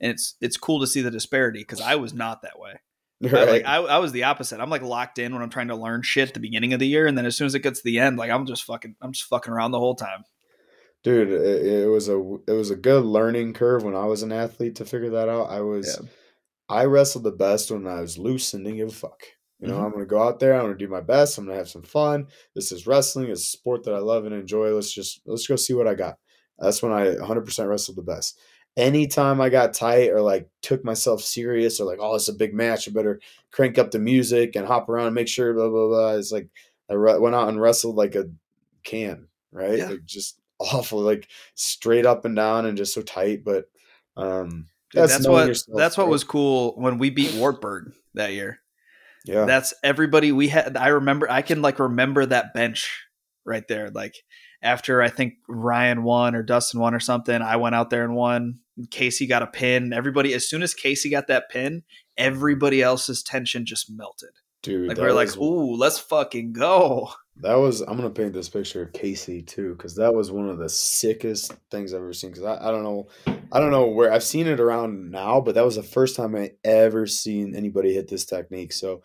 And 0.00 0.12
it's 0.12 0.34
it's 0.40 0.56
cool 0.56 0.80
to 0.80 0.86
see 0.86 1.00
the 1.00 1.10
disparity 1.10 1.60
because 1.60 1.80
I 1.80 1.96
was 1.96 2.14
not 2.14 2.42
that 2.42 2.60
way. 2.60 2.80
Right. 3.20 3.34
I, 3.48 3.50
like 3.50 3.64
I, 3.64 3.76
I 3.76 3.98
was 3.98 4.12
the 4.12 4.24
opposite. 4.24 4.60
I'm 4.60 4.70
like 4.70 4.82
locked 4.82 5.18
in 5.18 5.32
when 5.32 5.42
I'm 5.42 5.50
trying 5.50 5.68
to 5.68 5.74
learn 5.74 6.02
shit 6.02 6.28
at 6.28 6.34
the 6.34 6.40
beginning 6.40 6.74
of 6.74 6.80
the 6.80 6.86
year, 6.86 7.08
and 7.08 7.18
then 7.18 7.26
as 7.26 7.36
soon 7.36 7.46
as 7.46 7.56
it 7.56 7.62
gets 7.64 7.80
to 7.80 7.84
the 7.84 7.98
end, 7.98 8.18
like 8.18 8.30
I'm 8.30 8.46
just 8.46 8.64
fucking 8.64 8.94
I'm 9.00 9.12
just 9.12 9.28
fucking 9.28 9.52
around 9.52 9.72
the 9.72 9.80
whole 9.80 9.96
time. 9.96 10.24
Dude, 11.02 11.30
it, 11.30 11.66
it 11.66 11.88
was 11.88 12.08
a 12.08 12.18
it 12.46 12.52
was 12.52 12.70
a 12.70 12.76
good 12.76 13.04
learning 13.04 13.54
curve 13.54 13.82
when 13.82 13.96
I 13.96 14.04
was 14.04 14.22
an 14.22 14.30
athlete 14.30 14.76
to 14.76 14.84
figure 14.84 15.10
that 15.10 15.28
out. 15.28 15.50
I 15.50 15.60
was. 15.60 15.98
Yeah 16.00 16.08
I 16.68 16.84
wrestled 16.84 17.24
the 17.24 17.32
best 17.32 17.70
when 17.70 17.86
I 17.86 18.00
was 18.00 18.18
loose 18.18 18.54
and 18.54 18.64
didn't 18.64 18.78
give 18.78 18.88
a 18.88 18.92
fuck. 18.92 19.22
You 19.60 19.66
know, 19.66 19.74
mm-hmm. 19.74 19.84
I'm 19.84 19.90
going 19.90 20.04
to 20.04 20.08
go 20.08 20.22
out 20.22 20.38
there. 20.38 20.54
I'm 20.54 20.66
going 20.66 20.78
to 20.78 20.84
do 20.84 20.90
my 20.90 21.00
best. 21.00 21.36
I'm 21.36 21.44
going 21.44 21.54
to 21.54 21.58
have 21.58 21.68
some 21.68 21.82
fun. 21.82 22.28
This 22.54 22.70
is 22.70 22.86
wrestling. 22.86 23.28
It's 23.28 23.42
a 23.42 23.46
sport 23.46 23.84
that 23.84 23.94
I 23.94 23.98
love 23.98 24.24
and 24.24 24.34
enjoy. 24.34 24.72
Let's 24.72 24.92
just 24.92 25.20
let's 25.26 25.46
go 25.46 25.56
see 25.56 25.74
what 25.74 25.88
I 25.88 25.94
got. 25.94 26.18
That's 26.58 26.82
when 26.82 26.92
I 26.92 27.06
100% 27.06 27.68
wrestled 27.68 27.96
the 27.96 28.02
best. 28.02 28.38
Anytime 28.76 29.40
I 29.40 29.48
got 29.48 29.74
tight 29.74 30.10
or 30.10 30.20
like 30.20 30.48
took 30.62 30.84
myself 30.84 31.22
serious 31.22 31.80
or 31.80 31.86
like, 31.86 31.98
oh, 32.00 32.14
it's 32.14 32.28
a 32.28 32.32
big 32.32 32.54
match. 32.54 32.88
I 32.88 32.92
better 32.92 33.20
crank 33.50 33.78
up 33.78 33.90
the 33.90 33.98
music 33.98 34.54
and 34.54 34.66
hop 34.66 34.88
around 34.88 35.06
and 35.06 35.14
make 35.14 35.26
sure. 35.26 35.52
Blah 35.52 35.70
blah 35.70 35.88
blah. 35.88 36.14
It's 36.14 36.30
like 36.30 36.48
I 36.88 36.94
re- 36.94 37.18
went 37.18 37.34
out 37.34 37.48
and 37.48 37.60
wrestled 37.60 37.96
like 37.96 38.14
a 38.14 38.30
can, 38.84 39.26
right? 39.50 39.78
Yeah. 39.78 39.88
Like 39.88 40.04
just 40.04 40.38
awful, 40.60 41.00
like 41.00 41.28
straight 41.56 42.06
up 42.06 42.24
and 42.24 42.36
down 42.36 42.66
and 42.66 42.78
just 42.78 42.94
so 42.94 43.02
tight. 43.02 43.44
But 43.44 43.64
um, 44.16 44.68
that's, 44.94 45.12
that's 45.12 45.28
what 45.28 45.48
yourself, 45.48 45.76
that's 45.76 45.98
what 45.98 46.08
was 46.08 46.24
cool 46.24 46.72
when 46.76 46.98
we 46.98 47.10
beat 47.10 47.34
Wartburg 47.34 47.92
that 48.14 48.32
year. 48.32 48.60
Yeah. 49.24 49.44
That's 49.44 49.74
everybody 49.82 50.32
we 50.32 50.48
had 50.48 50.76
I 50.76 50.88
remember 50.88 51.30
I 51.30 51.42
can 51.42 51.60
like 51.60 51.78
remember 51.78 52.24
that 52.24 52.54
bench 52.54 53.06
right 53.44 53.66
there. 53.68 53.90
Like 53.90 54.14
after 54.62 55.02
I 55.02 55.08
think 55.08 55.34
Ryan 55.48 56.02
won 56.02 56.34
or 56.34 56.42
Dustin 56.42 56.80
won 56.80 56.94
or 56.94 57.00
something, 57.00 57.42
I 57.42 57.56
went 57.56 57.74
out 57.74 57.90
there 57.90 58.04
and 58.04 58.14
won. 58.14 58.60
Casey 58.90 59.26
got 59.26 59.42
a 59.42 59.46
pin. 59.46 59.92
Everybody 59.92 60.32
as 60.34 60.48
soon 60.48 60.62
as 60.62 60.72
Casey 60.72 61.10
got 61.10 61.26
that 61.26 61.50
pin, 61.50 61.82
everybody 62.16 62.80
else's 62.82 63.22
tension 63.22 63.66
just 63.66 63.90
melted. 63.90 64.30
Dude, 64.62 64.88
like 64.88 64.98
we're 64.98 65.12
like, 65.12 65.36
ooh, 65.36 65.76
let's 65.76 65.98
fucking 65.98 66.52
go. 66.52 67.10
That 67.40 67.54
was 67.54 67.82
I'm 67.82 67.96
gonna 67.96 68.10
paint 68.10 68.32
this 68.32 68.48
picture 68.48 68.82
of 68.82 68.92
Casey 68.92 69.42
too, 69.42 69.74
because 69.74 69.94
that 69.96 70.12
was 70.12 70.32
one 70.32 70.48
of 70.48 70.58
the 70.58 70.68
sickest 70.68 71.52
things 71.70 71.94
I've 71.94 72.00
ever 72.00 72.12
seen. 72.12 72.30
Because 72.30 72.44
I, 72.44 72.68
I 72.68 72.70
don't 72.72 72.82
know, 72.82 73.08
I 73.52 73.60
don't 73.60 73.70
know 73.70 73.86
where 73.86 74.12
I've 74.12 74.24
seen 74.24 74.48
it 74.48 74.58
around 74.58 75.10
now, 75.10 75.40
but 75.40 75.54
that 75.54 75.64
was 75.64 75.76
the 75.76 75.82
first 75.82 76.16
time 76.16 76.34
I 76.34 76.52
ever 76.64 77.06
seen 77.06 77.54
anybody 77.54 77.94
hit 77.94 78.08
this 78.08 78.24
technique. 78.24 78.72
So 78.72 79.02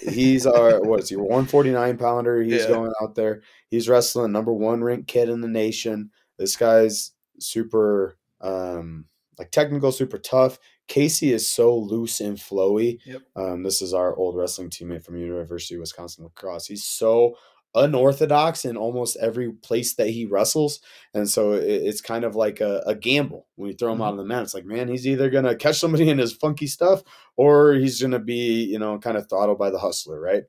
he's 0.00 0.46
our 0.46 0.80
what 0.80 1.00
is 1.00 1.10
he 1.10 1.16
149 1.16 1.98
pounder? 1.98 2.42
He's 2.42 2.62
yeah. 2.62 2.68
going 2.68 2.92
out 3.02 3.14
there. 3.14 3.42
He's 3.68 3.88
wrestling 3.88 4.32
number 4.32 4.52
one 4.52 4.82
ranked 4.82 5.08
kid 5.08 5.28
in 5.28 5.42
the 5.42 5.48
nation. 5.48 6.10
This 6.38 6.56
guy's 6.56 7.12
super 7.38 8.16
um 8.40 9.04
like 9.40 9.50
technical, 9.50 9.90
super 9.90 10.18
tough. 10.18 10.58
Casey 10.86 11.32
is 11.32 11.48
so 11.48 11.74
loose 11.74 12.20
and 12.20 12.36
flowy. 12.36 12.98
Yep. 13.06 13.22
Um, 13.36 13.62
this 13.62 13.80
is 13.80 13.94
our 13.94 14.14
old 14.14 14.36
wrestling 14.36 14.68
teammate 14.68 15.02
from 15.02 15.16
University 15.16 15.76
of 15.76 15.80
Wisconsin 15.80 16.24
La 16.24 16.30
Crosse. 16.34 16.66
He's 16.66 16.84
so 16.84 17.36
unorthodox 17.74 18.66
in 18.66 18.76
almost 18.76 19.16
every 19.16 19.52
place 19.52 19.94
that 19.94 20.10
he 20.10 20.26
wrestles, 20.26 20.80
and 21.14 21.26
so 21.26 21.52
it, 21.52 21.62
it's 21.64 22.02
kind 22.02 22.24
of 22.24 22.36
like 22.36 22.60
a, 22.60 22.82
a, 22.84 22.94
gamble 22.94 23.46
when 23.54 23.70
you 23.70 23.76
throw 23.76 23.92
him 23.92 23.94
mm-hmm. 23.94 24.02
out 24.02 24.10
on 24.10 24.16
the 24.18 24.24
mat. 24.24 24.42
It's 24.42 24.54
like, 24.54 24.66
man, 24.66 24.88
he's 24.88 25.06
either 25.06 25.30
gonna 25.30 25.56
catch 25.56 25.78
somebody 25.78 26.10
in 26.10 26.18
his 26.18 26.34
funky 26.34 26.66
stuff, 26.66 27.02
or 27.36 27.74
he's 27.74 28.02
gonna 28.02 28.18
be, 28.18 28.64
you 28.64 28.78
know, 28.78 28.98
kind 28.98 29.16
of 29.16 29.26
throttled 29.26 29.58
by 29.58 29.70
the 29.70 29.78
hustler, 29.78 30.20
right? 30.20 30.42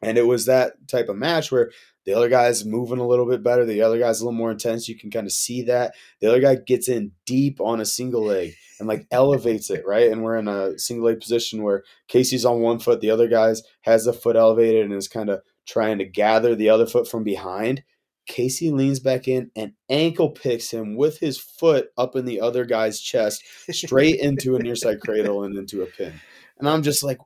And 0.00 0.16
it 0.16 0.26
was 0.26 0.46
that 0.46 0.88
type 0.88 1.08
of 1.08 1.16
match 1.16 1.52
where 1.52 1.70
the 2.04 2.14
other 2.14 2.28
guy's 2.28 2.64
moving 2.64 2.98
a 2.98 3.06
little 3.06 3.28
bit 3.28 3.42
better. 3.42 3.64
The 3.64 3.82
other 3.82 3.98
guy's 3.98 4.20
a 4.20 4.24
little 4.24 4.36
more 4.38 4.50
intense. 4.50 4.88
You 4.88 4.96
can 4.96 5.10
kind 5.10 5.26
of 5.26 5.32
see 5.32 5.62
that. 5.62 5.94
The 6.20 6.28
other 6.28 6.40
guy 6.40 6.56
gets 6.56 6.88
in 6.88 7.12
deep 7.26 7.60
on 7.60 7.80
a 7.80 7.86
single 7.86 8.24
leg 8.24 8.54
and 8.78 8.88
like 8.88 9.06
elevates 9.10 9.70
it, 9.70 9.86
right? 9.86 10.10
And 10.10 10.22
we're 10.22 10.36
in 10.36 10.48
a 10.48 10.78
single 10.78 11.06
leg 11.06 11.20
position 11.20 11.62
where 11.62 11.84
Casey's 12.08 12.44
on 12.44 12.60
one 12.60 12.80
foot, 12.80 13.00
the 13.00 13.10
other 13.10 13.28
guy's 13.28 13.62
has 13.82 14.04
the 14.04 14.12
foot 14.12 14.36
elevated 14.36 14.84
and 14.84 14.94
is 14.94 15.08
kind 15.08 15.30
of 15.30 15.42
trying 15.66 15.98
to 15.98 16.04
gather 16.04 16.54
the 16.54 16.68
other 16.68 16.86
foot 16.86 17.08
from 17.08 17.22
behind. 17.22 17.84
Casey 18.26 18.70
leans 18.70 19.00
back 19.00 19.26
in 19.26 19.50
and 19.56 19.72
ankle 19.88 20.30
picks 20.30 20.70
him 20.70 20.96
with 20.96 21.18
his 21.18 21.38
foot 21.38 21.88
up 21.98 22.14
in 22.16 22.24
the 22.24 22.40
other 22.40 22.64
guy's 22.64 23.00
chest, 23.00 23.42
straight 23.70 24.20
into 24.20 24.56
a 24.56 24.58
near 24.60 24.76
side 24.76 25.00
cradle 25.00 25.42
and 25.44 25.56
into 25.56 25.82
a 25.82 25.86
pin. 25.86 26.14
And 26.58 26.68
I'm 26.68 26.82
just 26.82 27.02
like, 27.02 27.18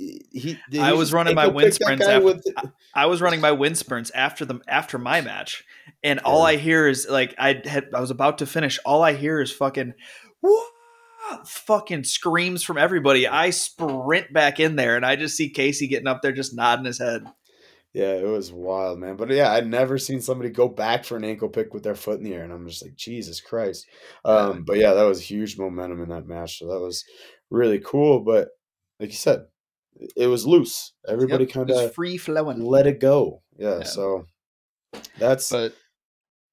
he, 0.00 0.58
I 0.80 0.94
was 0.94 1.12
running 1.12 1.34
my 1.34 1.46
wind 1.46 1.74
sprints 1.74 2.06
after, 2.06 2.24
with... 2.24 2.44
I 2.94 3.06
was 3.06 3.20
running 3.20 3.40
my 3.40 3.52
wind 3.52 3.76
sprints 3.76 4.10
after 4.14 4.44
them 4.44 4.62
after 4.66 4.98
my 4.98 5.20
match, 5.20 5.64
and 6.02 6.18
yeah. 6.22 6.28
all 6.28 6.42
I 6.42 6.56
hear 6.56 6.88
is 6.88 7.06
like 7.08 7.34
I 7.38 7.60
had 7.64 7.88
I 7.94 8.00
was 8.00 8.10
about 8.10 8.38
to 8.38 8.46
finish. 8.46 8.78
All 8.84 9.02
I 9.02 9.12
hear 9.12 9.40
is 9.40 9.52
fucking, 9.52 9.94
fucking 11.44 12.04
screams 12.04 12.62
from 12.62 12.78
everybody. 12.78 13.28
I 13.28 13.50
sprint 13.50 14.32
back 14.32 14.58
in 14.58 14.76
there, 14.76 14.96
and 14.96 15.04
I 15.04 15.16
just 15.16 15.36
see 15.36 15.50
Casey 15.50 15.86
getting 15.88 16.08
up 16.08 16.22
there, 16.22 16.32
just 16.32 16.54
nodding 16.54 16.86
his 16.86 16.98
head. 16.98 17.24
Yeah, 17.92 18.12
it 18.12 18.26
was 18.26 18.52
wild, 18.52 19.00
man. 19.00 19.16
But 19.16 19.30
yeah, 19.30 19.50
I'd 19.50 19.66
never 19.66 19.98
seen 19.98 20.20
somebody 20.20 20.50
go 20.50 20.68
back 20.68 21.04
for 21.04 21.16
an 21.16 21.24
ankle 21.24 21.48
pick 21.48 21.74
with 21.74 21.82
their 21.82 21.96
foot 21.96 22.18
in 22.18 22.24
the 22.24 22.34
air, 22.34 22.44
and 22.44 22.52
I'm 22.52 22.68
just 22.68 22.84
like, 22.84 22.94
Jesus 22.94 23.40
Christ. 23.40 23.86
Um, 24.24 24.62
but 24.64 24.78
yeah, 24.78 24.94
that 24.94 25.02
was 25.02 25.20
huge 25.20 25.58
momentum 25.58 26.00
in 26.02 26.08
that 26.10 26.26
match, 26.26 26.60
so 26.60 26.68
that 26.68 26.78
was 26.80 27.04
really 27.50 27.80
cool. 27.80 28.20
But 28.20 28.50
like 29.00 29.10
you 29.10 29.16
said, 29.16 29.40
it 30.16 30.26
was 30.26 30.46
loose. 30.46 30.92
Everybody 31.06 31.44
yep, 31.44 31.52
kind 31.52 31.70
of 31.70 31.94
free 31.94 32.16
flowing. 32.16 32.60
Let 32.60 32.86
it 32.86 33.00
go. 33.00 33.42
Yeah, 33.58 33.78
yeah. 33.78 33.84
So 33.84 34.26
that's 35.18 35.50
but, 35.50 35.74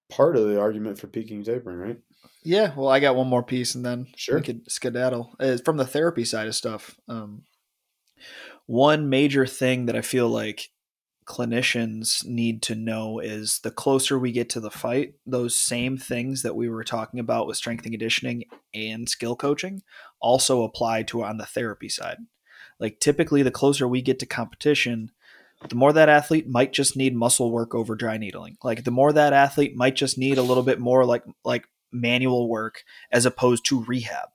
part 0.09 0.35
of 0.35 0.47
the 0.47 0.59
argument 0.59 0.99
for 0.99 1.07
peaking 1.07 1.43
tapering, 1.43 1.77
right? 1.77 1.97
Yeah. 2.43 2.73
Well, 2.75 2.89
I 2.89 2.99
got 2.99 3.15
one 3.15 3.27
more 3.27 3.43
piece, 3.43 3.75
and 3.75 3.85
then 3.85 4.07
sure 4.15 4.37
we 4.37 4.41
could 4.41 4.71
skedaddle. 4.71 5.35
Uh, 5.39 5.57
from 5.63 5.77
the 5.77 5.85
therapy 5.85 6.25
side 6.25 6.47
of 6.47 6.55
stuff, 6.55 6.95
um, 7.07 7.43
one 8.65 9.09
major 9.09 9.45
thing 9.45 9.85
that 9.85 9.95
I 9.95 10.01
feel 10.01 10.29
like 10.29 10.69
clinicians 11.27 12.25
need 12.25 12.61
to 12.63 12.73
know 12.73 13.19
is 13.19 13.59
the 13.59 13.71
closer 13.71 14.17
we 14.17 14.31
get 14.31 14.49
to 14.49 14.61
the 14.61 14.71
fight, 14.71 15.13
those 15.25 15.55
same 15.55 15.97
things 15.97 16.41
that 16.41 16.55
we 16.55 16.69
were 16.69 16.85
talking 16.85 17.19
about 17.19 17.47
with 17.47 17.57
strength 17.57 17.83
and 17.83 17.91
conditioning 17.91 18.45
and 18.73 19.09
skill 19.09 19.35
coaching 19.35 19.81
also 20.21 20.63
apply 20.63 21.03
to 21.03 21.23
on 21.23 21.37
the 21.37 21.45
therapy 21.45 21.89
side. 21.89 22.17
Like 22.79 22.99
typically, 22.99 23.43
the 23.43 23.51
closer 23.51 23.87
we 23.87 24.01
get 24.01 24.19
to 24.19 24.25
competition, 24.25 25.11
the 25.69 25.75
more 25.75 25.91
that 25.93 26.09
athlete 26.09 26.47
might 26.47 26.73
just 26.73 26.95
need 26.95 27.15
muscle 27.15 27.51
work 27.51 27.73
over 27.73 27.95
dry 27.95 28.17
needling. 28.17 28.57
Like 28.63 28.83
the 28.83 28.91
more 28.91 29.11
that 29.13 29.33
athlete 29.33 29.75
might 29.75 29.95
just 29.95 30.17
need 30.17 30.37
a 30.37 30.43
little 30.43 30.63
bit 30.63 30.79
more 30.79 31.05
like 31.05 31.23
like 31.43 31.65
manual 31.91 32.47
work 32.49 32.83
as 33.11 33.25
opposed 33.25 33.65
to 33.65 33.83
rehab. 33.83 34.29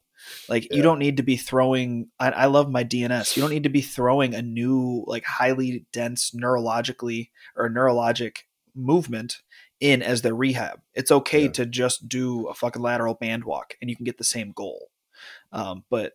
Like 0.49 0.65
Yeah. 0.71 0.77
you 0.79 0.83
don't 0.83 0.99
need 0.99 1.17
to 1.19 1.23
be 1.23 1.37
throwing. 1.37 2.09
I, 2.19 2.31
I 2.31 2.47
love 2.47 2.71
my 2.71 2.83
DNS. 2.85 3.37
You 3.37 3.43
don't 3.43 3.51
need 3.51 3.63
to 3.65 3.69
be 3.69 3.81
throwing 3.83 4.35
a 4.35 4.43
new 4.43 5.05
like 5.07 5.25
highly 5.25 5.87
dense 5.93 6.31
neurologically 6.33 7.31
or 7.57 7.69
neurologic 7.71 8.39
movement 8.75 9.39
in 9.81 10.01
as 10.03 10.23
their 10.23 10.35
rehab. 10.35 10.81
It's 10.95 11.13
okay 11.13 11.45
Yeah. 11.45 11.51
to 11.53 11.67
just 11.67 12.09
do 12.09 12.47
a 12.49 12.55
fucking 12.55 12.83
lateral 12.83 13.15
band 13.15 13.45
walk 13.45 13.75
and 13.81 13.91
you 13.91 13.97
can 13.97 14.05
get 14.05 14.19
the 14.19 14.25
same 14.25 14.53
goal. 14.53 14.91
Um, 15.53 15.85
but 15.91 16.15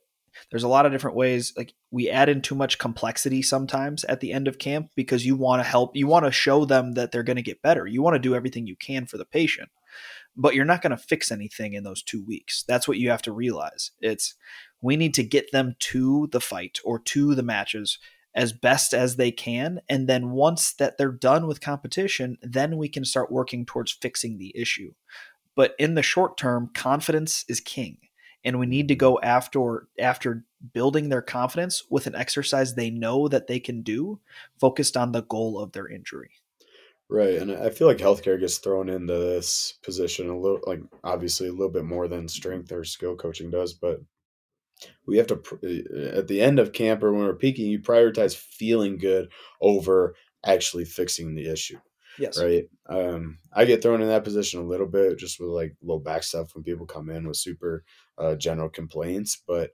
there's 0.50 0.64
a 0.64 0.68
lot 0.68 0.86
of 0.86 0.92
different 0.92 1.18
ways. 1.18 1.54
Like 1.56 1.74
we 1.92 2.10
add 2.10 2.30
in 2.30 2.42
too 2.42 2.56
much 2.56 2.78
complexity 2.78 3.42
sometimes 3.42 4.04
at 4.06 4.20
the 4.20 4.32
end 4.32 4.48
of 4.48 4.60
camp 4.60 4.90
because 4.96 5.26
you 5.26 5.36
want 5.36 5.62
to 5.62 5.68
help, 5.68 5.96
you 5.96 6.08
want 6.08 6.26
to 6.26 6.32
show 6.32 6.66
them 6.66 6.94
that 6.94 7.12
they're 7.12 7.24
going 7.24 7.38
to 7.38 7.42
get 7.42 7.62
better. 7.62 7.86
You 7.86 8.02
want 8.02 8.16
to 8.16 8.20
do 8.20 8.36
everything 8.36 8.68
you 8.68 8.76
can 8.76 9.06
for 9.06 9.18
the 9.18 9.26
patient, 9.26 9.70
but 10.36 10.56
you're 10.56 10.66
not 10.66 10.82
going 10.82 10.92
to 10.92 10.98
fix 10.98 11.32
anything 11.32 11.74
in 11.74 11.84
those 11.84 12.04
two 12.04 12.24
weeks. 12.24 12.64
That's 12.68 12.88
what 12.88 12.98
you 12.98 13.10
have 13.10 13.22
to 13.24 13.32
realize. 13.32 13.92
It's 14.02 14.36
we 14.82 14.96
need 14.96 15.14
to 15.16 15.24
get 15.24 15.52
them 15.52 15.76
to 15.80 16.28
the 16.32 16.42
fight 16.42 16.80
or 16.84 17.00
to 17.00 17.36
the 17.36 17.44
matches 17.44 17.98
as 18.36 18.54
best 18.54 18.94
as 18.94 19.16
they 19.16 19.32
can. 19.32 19.82
And 19.90 20.08
then 20.08 20.30
once 20.30 20.74
that 20.74 20.98
they're 20.98 21.12
done 21.12 21.48
with 21.48 21.60
competition, 21.60 22.38
then 22.44 22.78
we 22.78 22.88
can 22.88 23.04
start 23.04 23.32
working 23.32 23.66
towards 23.66 23.92
fixing 23.92 24.38
the 24.38 24.56
issue. 24.56 24.94
But 25.56 25.74
in 25.80 25.96
the 25.96 26.04
short 26.04 26.38
term, 26.38 26.70
confidence 26.76 27.44
is 27.50 27.60
king. 27.60 27.98
And 28.48 28.60
we 28.60 28.66
need 28.66 28.88
to 28.88 28.96
go 28.96 29.20
after 29.20 29.90
after 30.00 30.46
building 30.74 31.10
their 31.10 31.22
confidence 31.22 31.84
with 31.90 32.08
an 32.08 32.16
exercise 32.16 32.74
they 32.74 32.90
know 32.90 33.28
that 33.28 33.48
they 33.48 33.60
can 33.60 33.82
do, 33.82 34.22
focused 34.58 34.96
on 34.96 35.12
the 35.12 35.24
goal 35.24 35.60
of 35.60 35.74
their 35.74 35.88
injury. 35.88 36.32
Right, 37.10 37.36
and 37.36 37.52
I 37.52 37.70
feel 37.70 37.88
like 37.88 37.98
healthcare 37.98 38.40
gets 38.40 38.58
thrown 38.58 38.88
into 38.90 39.14
this 39.14 39.74
position 39.84 40.30
a 40.30 40.40
little, 40.40 40.62
like 40.66 40.82
obviously 41.04 41.50
a 41.50 41.52
little 41.52 41.70
bit 41.70 41.84
more 41.84 42.08
than 42.08 42.30
strength 42.30 42.72
or 42.72 42.86
skill 42.86 43.18
coaching 43.18 43.52
does. 43.52 43.74
But 43.74 44.02
we 45.06 45.18
have 45.18 45.28
to, 45.28 45.36
uh, 45.36 46.18
at 46.18 46.28
the 46.28 46.42
end 46.42 46.60
of 46.60 46.72
camp 46.72 47.04
or 47.04 47.12
when 47.12 47.24
we're 47.24 47.34
peaking, 47.34 47.68
you 47.68 47.80
prioritize 47.80 48.36
feeling 48.36 48.98
good 48.98 49.30
over 49.62 50.16
actually 50.46 50.86
fixing 50.86 51.36
the 51.36 51.50
issue. 51.50 51.80
Yes. 52.18 52.38
Right. 52.42 52.66
Um, 52.88 53.40
I 53.54 53.66
get 53.66 53.82
thrown 53.82 54.02
in 54.02 54.08
that 54.08 54.24
position 54.24 54.60
a 54.60 54.64
little 54.68 54.88
bit 54.88 55.18
just 55.20 55.40
with 55.40 55.50
like 55.50 55.76
low 55.84 56.00
back 56.00 56.24
stuff 56.24 56.54
when 56.56 56.64
people 56.64 56.86
come 56.86 57.10
in 57.10 57.28
with 57.28 57.38
super 57.38 57.84
uh, 58.18 58.36
general 58.36 58.70
complaints, 58.70 59.42
but 59.48 59.72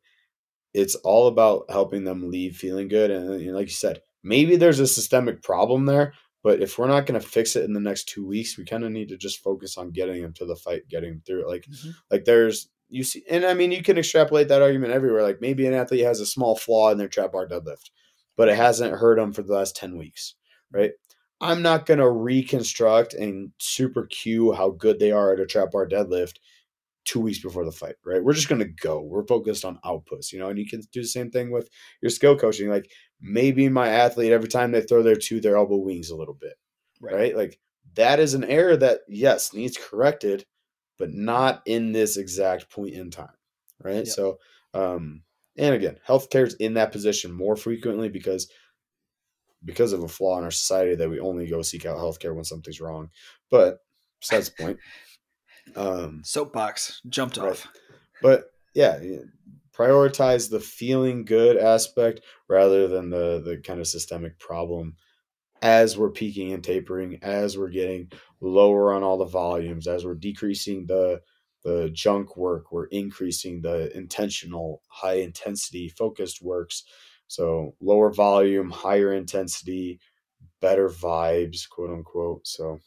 it's 0.73 0.95
all 0.95 1.27
about 1.27 1.65
helping 1.69 2.03
them 2.03 2.29
leave 2.32 2.56
feeling 2.58 2.88
good. 2.88 3.12
And, 3.12 3.41
know, 3.45 3.53
like 3.53 3.67
you 3.67 3.73
said, 3.73 4.01
maybe 4.23 4.56
there's 4.56 4.79
a 4.79 4.88
systemic 4.88 5.43
problem 5.43 5.86
there, 5.86 6.13
but 6.43 6.62
if 6.62 6.77
we're 6.77 6.88
not 6.88 7.06
going 7.06 7.19
to 7.19 7.25
fix 7.27 7.56
it 7.56 7.63
in 7.65 7.73
the 7.73 7.79
next 7.79 8.10
two 8.10 8.25
weeks, 8.25 8.58
we 8.58 8.65
kind 8.65 8.84
of 8.84 8.91
need 8.91 9.10
to 9.10 9.17
just 9.17 9.43
focus 9.43 9.77
on 9.77 9.91
getting 9.91 10.21
them 10.21 10.34
to 10.34 10.45
the 10.45 10.56
fight, 10.56 10.88
getting 10.89 11.12
them 11.12 11.21
through 11.25 11.41
it. 11.43 11.47
Like, 11.47 11.65
Mhm. 11.69 11.93
like 12.12 12.25
there's 12.25 12.69
you 12.89 13.03
see, 13.03 13.23
and 13.29 13.43
I 13.45 13.56
mean, 13.56 13.71
you 13.71 13.82
can 13.82 13.97
extrapolate 13.97 14.49
that 14.49 14.62
argument 14.62 14.93
everywhere. 14.93 15.23
Like 15.23 15.41
maybe 15.41 15.65
an 15.65 15.73
athlete 15.73 16.06
has 16.06 16.19
a 16.19 16.25
small 16.27 16.56
flaw 16.56 16.91
in 16.91 16.97
their 16.99 17.08
trap 17.08 17.32
bar 17.32 17.47
deadlift, 17.47 17.89
but 18.38 18.49
it 18.49 18.56
hasn't 18.56 18.93
hurt 18.93 19.17
them 19.17 19.34
for 19.34 19.41
the 19.41 19.53
last 19.53 19.75
ten 19.75 19.97
weeks, 19.97 20.36
right? 20.71 20.91
I'm 21.43 21.62
not 21.62 21.86
going 21.86 21.99
to 21.99 22.10
reconstruct 22.10 23.13
and 23.13 23.51
super 23.60 24.06
cue 24.06 24.53
how 24.53 24.71
good 24.71 24.99
they 24.99 25.12
are 25.12 25.34
at 25.34 25.41
a 25.41 25.45
trap 25.45 25.71
bar 25.71 25.86
deadlift 25.88 26.36
two 27.03 27.19
weeks 27.19 27.39
before 27.39 27.65
the 27.65 27.71
fight, 27.71 27.95
right? 28.06 28.23
We're 28.23 28.32
just 28.32 28.47
going 28.47 28.62
to 28.62 28.71
go. 28.82 29.01
We're 29.01 29.27
focused 29.27 29.65
on 29.65 29.77
outputs, 29.84 30.32
you 30.32 30.39
know, 30.39 30.47
and 30.47 30.58
you 30.58 30.65
can 30.65 30.82
do 30.93 31.01
the 31.01 31.08
same 31.08 31.32
thing 31.32 31.51
with 31.51 31.69
your 32.01 32.12
skill 32.12 32.38
coaching. 32.38 32.69
Like 32.69 32.89
maybe 33.19 33.67
my 33.67 33.89
athlete, 33.89 34.32
every 34.32 34.47
time 34.47 34.71
they 34.71 34.82
throw 34.82 35.03
their 35.03 35.17
two, 35.17 35.41
their 35.41 35.58
elbow 35.58 35.75
wings 35.75 36.12
a 36.12 36.15
little 36.15 36.34
bit, 36.34 36.53
right? 37.01 37.36
Like 37.36 37.60
that 37.95 38.21
is 38.21 38.34
an 38.34 38.45
error 38.45 38.77
that, 38.77 39.01
yes, 39.10 39.53
needs 39.53 39.77
corrected, 39.77 40.45
but 40.97 41.13
not 41.13 41.62
in 41.65 41.91
this 41.91 42.15
exact 42.15 42.69
point 42.69 42.93
in 42.93 43.12
time, 43.12 43.36
right? 43.84 44.06
Yep. 44.06 44.08
So, 44.08 44.39
um, 44.73 45.23
and 45.58 45.75
again, 45.75 45.97
healthcare 46.08 46.47
is 46.47 46.56
in 46.56 46.75
that 46.75 46.93
position 46.93 47.34
more 47.34 47.58
frequently 47.58 48.08
because 48.08 48.49
because 49.65 49.93
of 49.93 50.04
a 50.04 50.08
flaw 50.08 50.38
in 50.38 50.43
our 50.43 50.52
society 50.52 50.95
that 50.95 51.10
we 51.10 51.19
only 51.19 51.47
go 51.47 51.62
seek 51.62 51.86
out 51.86 51.97
healthcare 51.97 52.36
when 52.36 52.43
something's 52.43 52.82
wrong. 52.82 53.10
But 53.49 53.80
besides 54.19 54.49
the 54.49 54.63
point, 54.63 54.80
um, 55.76 56.21
Soapbox 56.23 57.02
jumped 57.10 57.38
Right. 57.38 57.52
off. 57.52 57.67
but 58.21 58.45
yeah, 58.73 58.99
yeah, 59.02 59.19
prioritize 59.73 60.49
the 60.49 60.60
feeling 60.60 61.26
good 61.26 61.58
aspect 61.58 62.21
rather 62.47 62.88
than 62.88 63.10
the 63.10 63.41
the 63.43 63.58
kind 63.58 63.80
of 63.80 63.88
systemic 63.88 64.39
problem 64.39 64.95
as 65.62 65.97
we're 65.97 66.12
peaking 66.12 66.52
and 66.52 66.63
tapering, 66.63 67.19
as 67.23 67.58
we're 67.58 67.69
getting 67.69 68.12
lower 68.41 68.93
on 68.93 69.02
all 69.04 69.17
the 69.17 69.26
volumes, 69.26 69.88
as 69.88 70.04
we're 70.06 70.15
decreasing 70.15 70.86
the 70.88 71.21
the 71.63 71.89
junk 71.93 72.36
work, 72.36 72.73
we're 72.73 72.88
increasing 72.88 73.62
the 73.62 73.95
intentional, 73.95 74.82
high 74.89 75.13
intensity, 75.15 75.88
focused 75.88 76.41
works. 76.41 76.84
So 77.33 77.73
lower 77.81 78.11
volume, 78.11 78.69
higher 78.69 79.11
intensity, 79.11 79.99
better 80.61 80.87
vibes, 80.87 81.67
quote 81.67 81.89
unquote. 81.89 82.45
So 82.47 82.79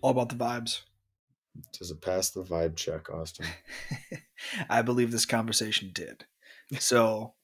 All 0.00 0.12
about 0.12 0.30
the 0.30 0.34
vibes. 0.34 0.80
does 1.78 1.90
it 1.90 2.00
pass 2.00 2.30
the 2.30 2.42
vibe 2.42 2.74
check, 2.74 3.10
Austin? 3.10 3.44
I 4.70 4.80
believe 4.80 5.10
this 5.12 5.26
conversation 5.26 5.90
did. 5.92 6.24
So, 6.78 7.34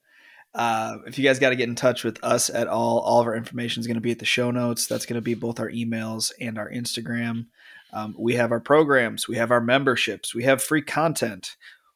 uh, 0.55 0.97
if 1.05 1.19
you 1.19 1.23
guys 1.23 1.37
got 1.37 1.49
to 1.49 1.55
get 1.55 1.69
in 1.69 1.75
touch 1.75 2.03
with 2.03 2.17
us 2.23 2.49
at 2.49 2.67
all, 2.67 2.99
all 3.01 3.21
of 3.21 3.27
our 3.27 3.35
information 3.35 3.81
is 3.81 3.85
going 3.87 3.95
to 3.95 4.01
be 4.01 4.11
at 4.11 4.19
the 4.19 4.25
show 4.25 4.49
notes. 4.49 4.87
That's 4.87 5.05
going 5.05 5.15
to 5.15 5.21
be 5.21 5.35
both 5.35 5.59
our 5.59 5.69
emails 5.69 6.31
and 6.41 6.57
our 6.57 6.71
Instagram. 6.71 7.45
Um, 7.93 8.15
we 8.17 8.33
have 8.35 8.51
our 8.51 8.59
programs, 8.59 9.27
we 9.27 9.35
have 9.35 9.51
our 9.51 9.61
memberships, 9.61 10.33
we 10.33 10.43
have 10.45 10.63
free 10.63 10.81
content. 10.81 11.55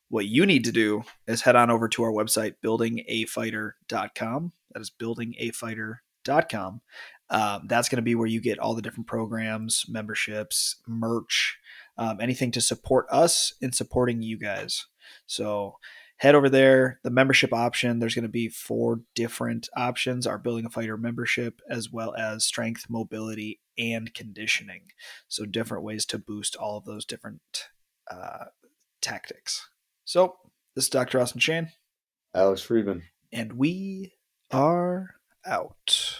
What 0.10 0.26
you 0.26 0.45
need 0.45 0.65
to 0.65 0.72
do 0.72 1.04
is 1.28 1.41
head 1.41 1.56
on 1.56 1.69
over 1.69 1.88
to 1.89 2.04
our 2.04 2.12
website, 2.12 2.56
buildingafighter.com. 2.63 4.52
That 4.72 4.82
is 4.82 4.91
buildingafighter.com. 4.91 6.82
Um, 7.32 7.67
that's 7.67 7.89
going 7.89 7.98
to 7.98 8.02
be 8.02 8.15
where 8.15 8.28
you 8.28 8.41
get 8.41 8.58
all 8.58 8.74
the 8.74 8.82
different 8.82 9.08
programs, 9.08 9.86
memberships, 9.88 10.78
merch, 10.88 11.58
um, 11.98 12.19
anything 12.19 12.50
to 12.52 12.62
support 12.62 13.06
us 13.12 13.54
in 13.62 13.72
supporting 13.72 14.24
you 14.24 14.38
guys. 14.38 14.88
So 15.28 15.78
head 16.17 16.36
over 16.36 16.50
there. 16.50 17.00
The 17.04 17.12
membership 17.12 17.54
option, 17.54 18.00
there's 18.00 18.15
going 18.15 18.24
to 18.24 18.30
be 18.30 18.50
four 18.50 19.02
different 19.15 19.69
options 19.76 20.26
our 20.26 20.38
Building 20.38 20.65
a 20.65 20.69
Fighter 20.69 20.98
membership, 20.98 21.62
as 21.69 21.91
well 21.91 22.15
as 22.15 22.45
strength, 22.45 22.86
mobility, 22.89 23.60
and 23.78 24.13
conditioning. 24.13 24.91
So 25.28 25.45
different 25.45 25.84
ways 25.84 26.06
to 26.08 26.17
boost 26.17 26.56
all 26.56 26.78
of 26.78 26.86
those 26.86 27.06
different 27.06 27.69
uh, 28.10 28.45
tactics. 29.02 29.69
So 30.10 30.38
this 30.76 30.86
is 30.86 30.89
Dr. 30.89 31.19
Austin 31.19 31.39
Shane, 31.39 31.69
Alex 32.34 32.63
Friedman. 32.63 33.04
and 33.32 33.54
we 33.54 34.13
are 34.50 35.12
out. 35.45 36.19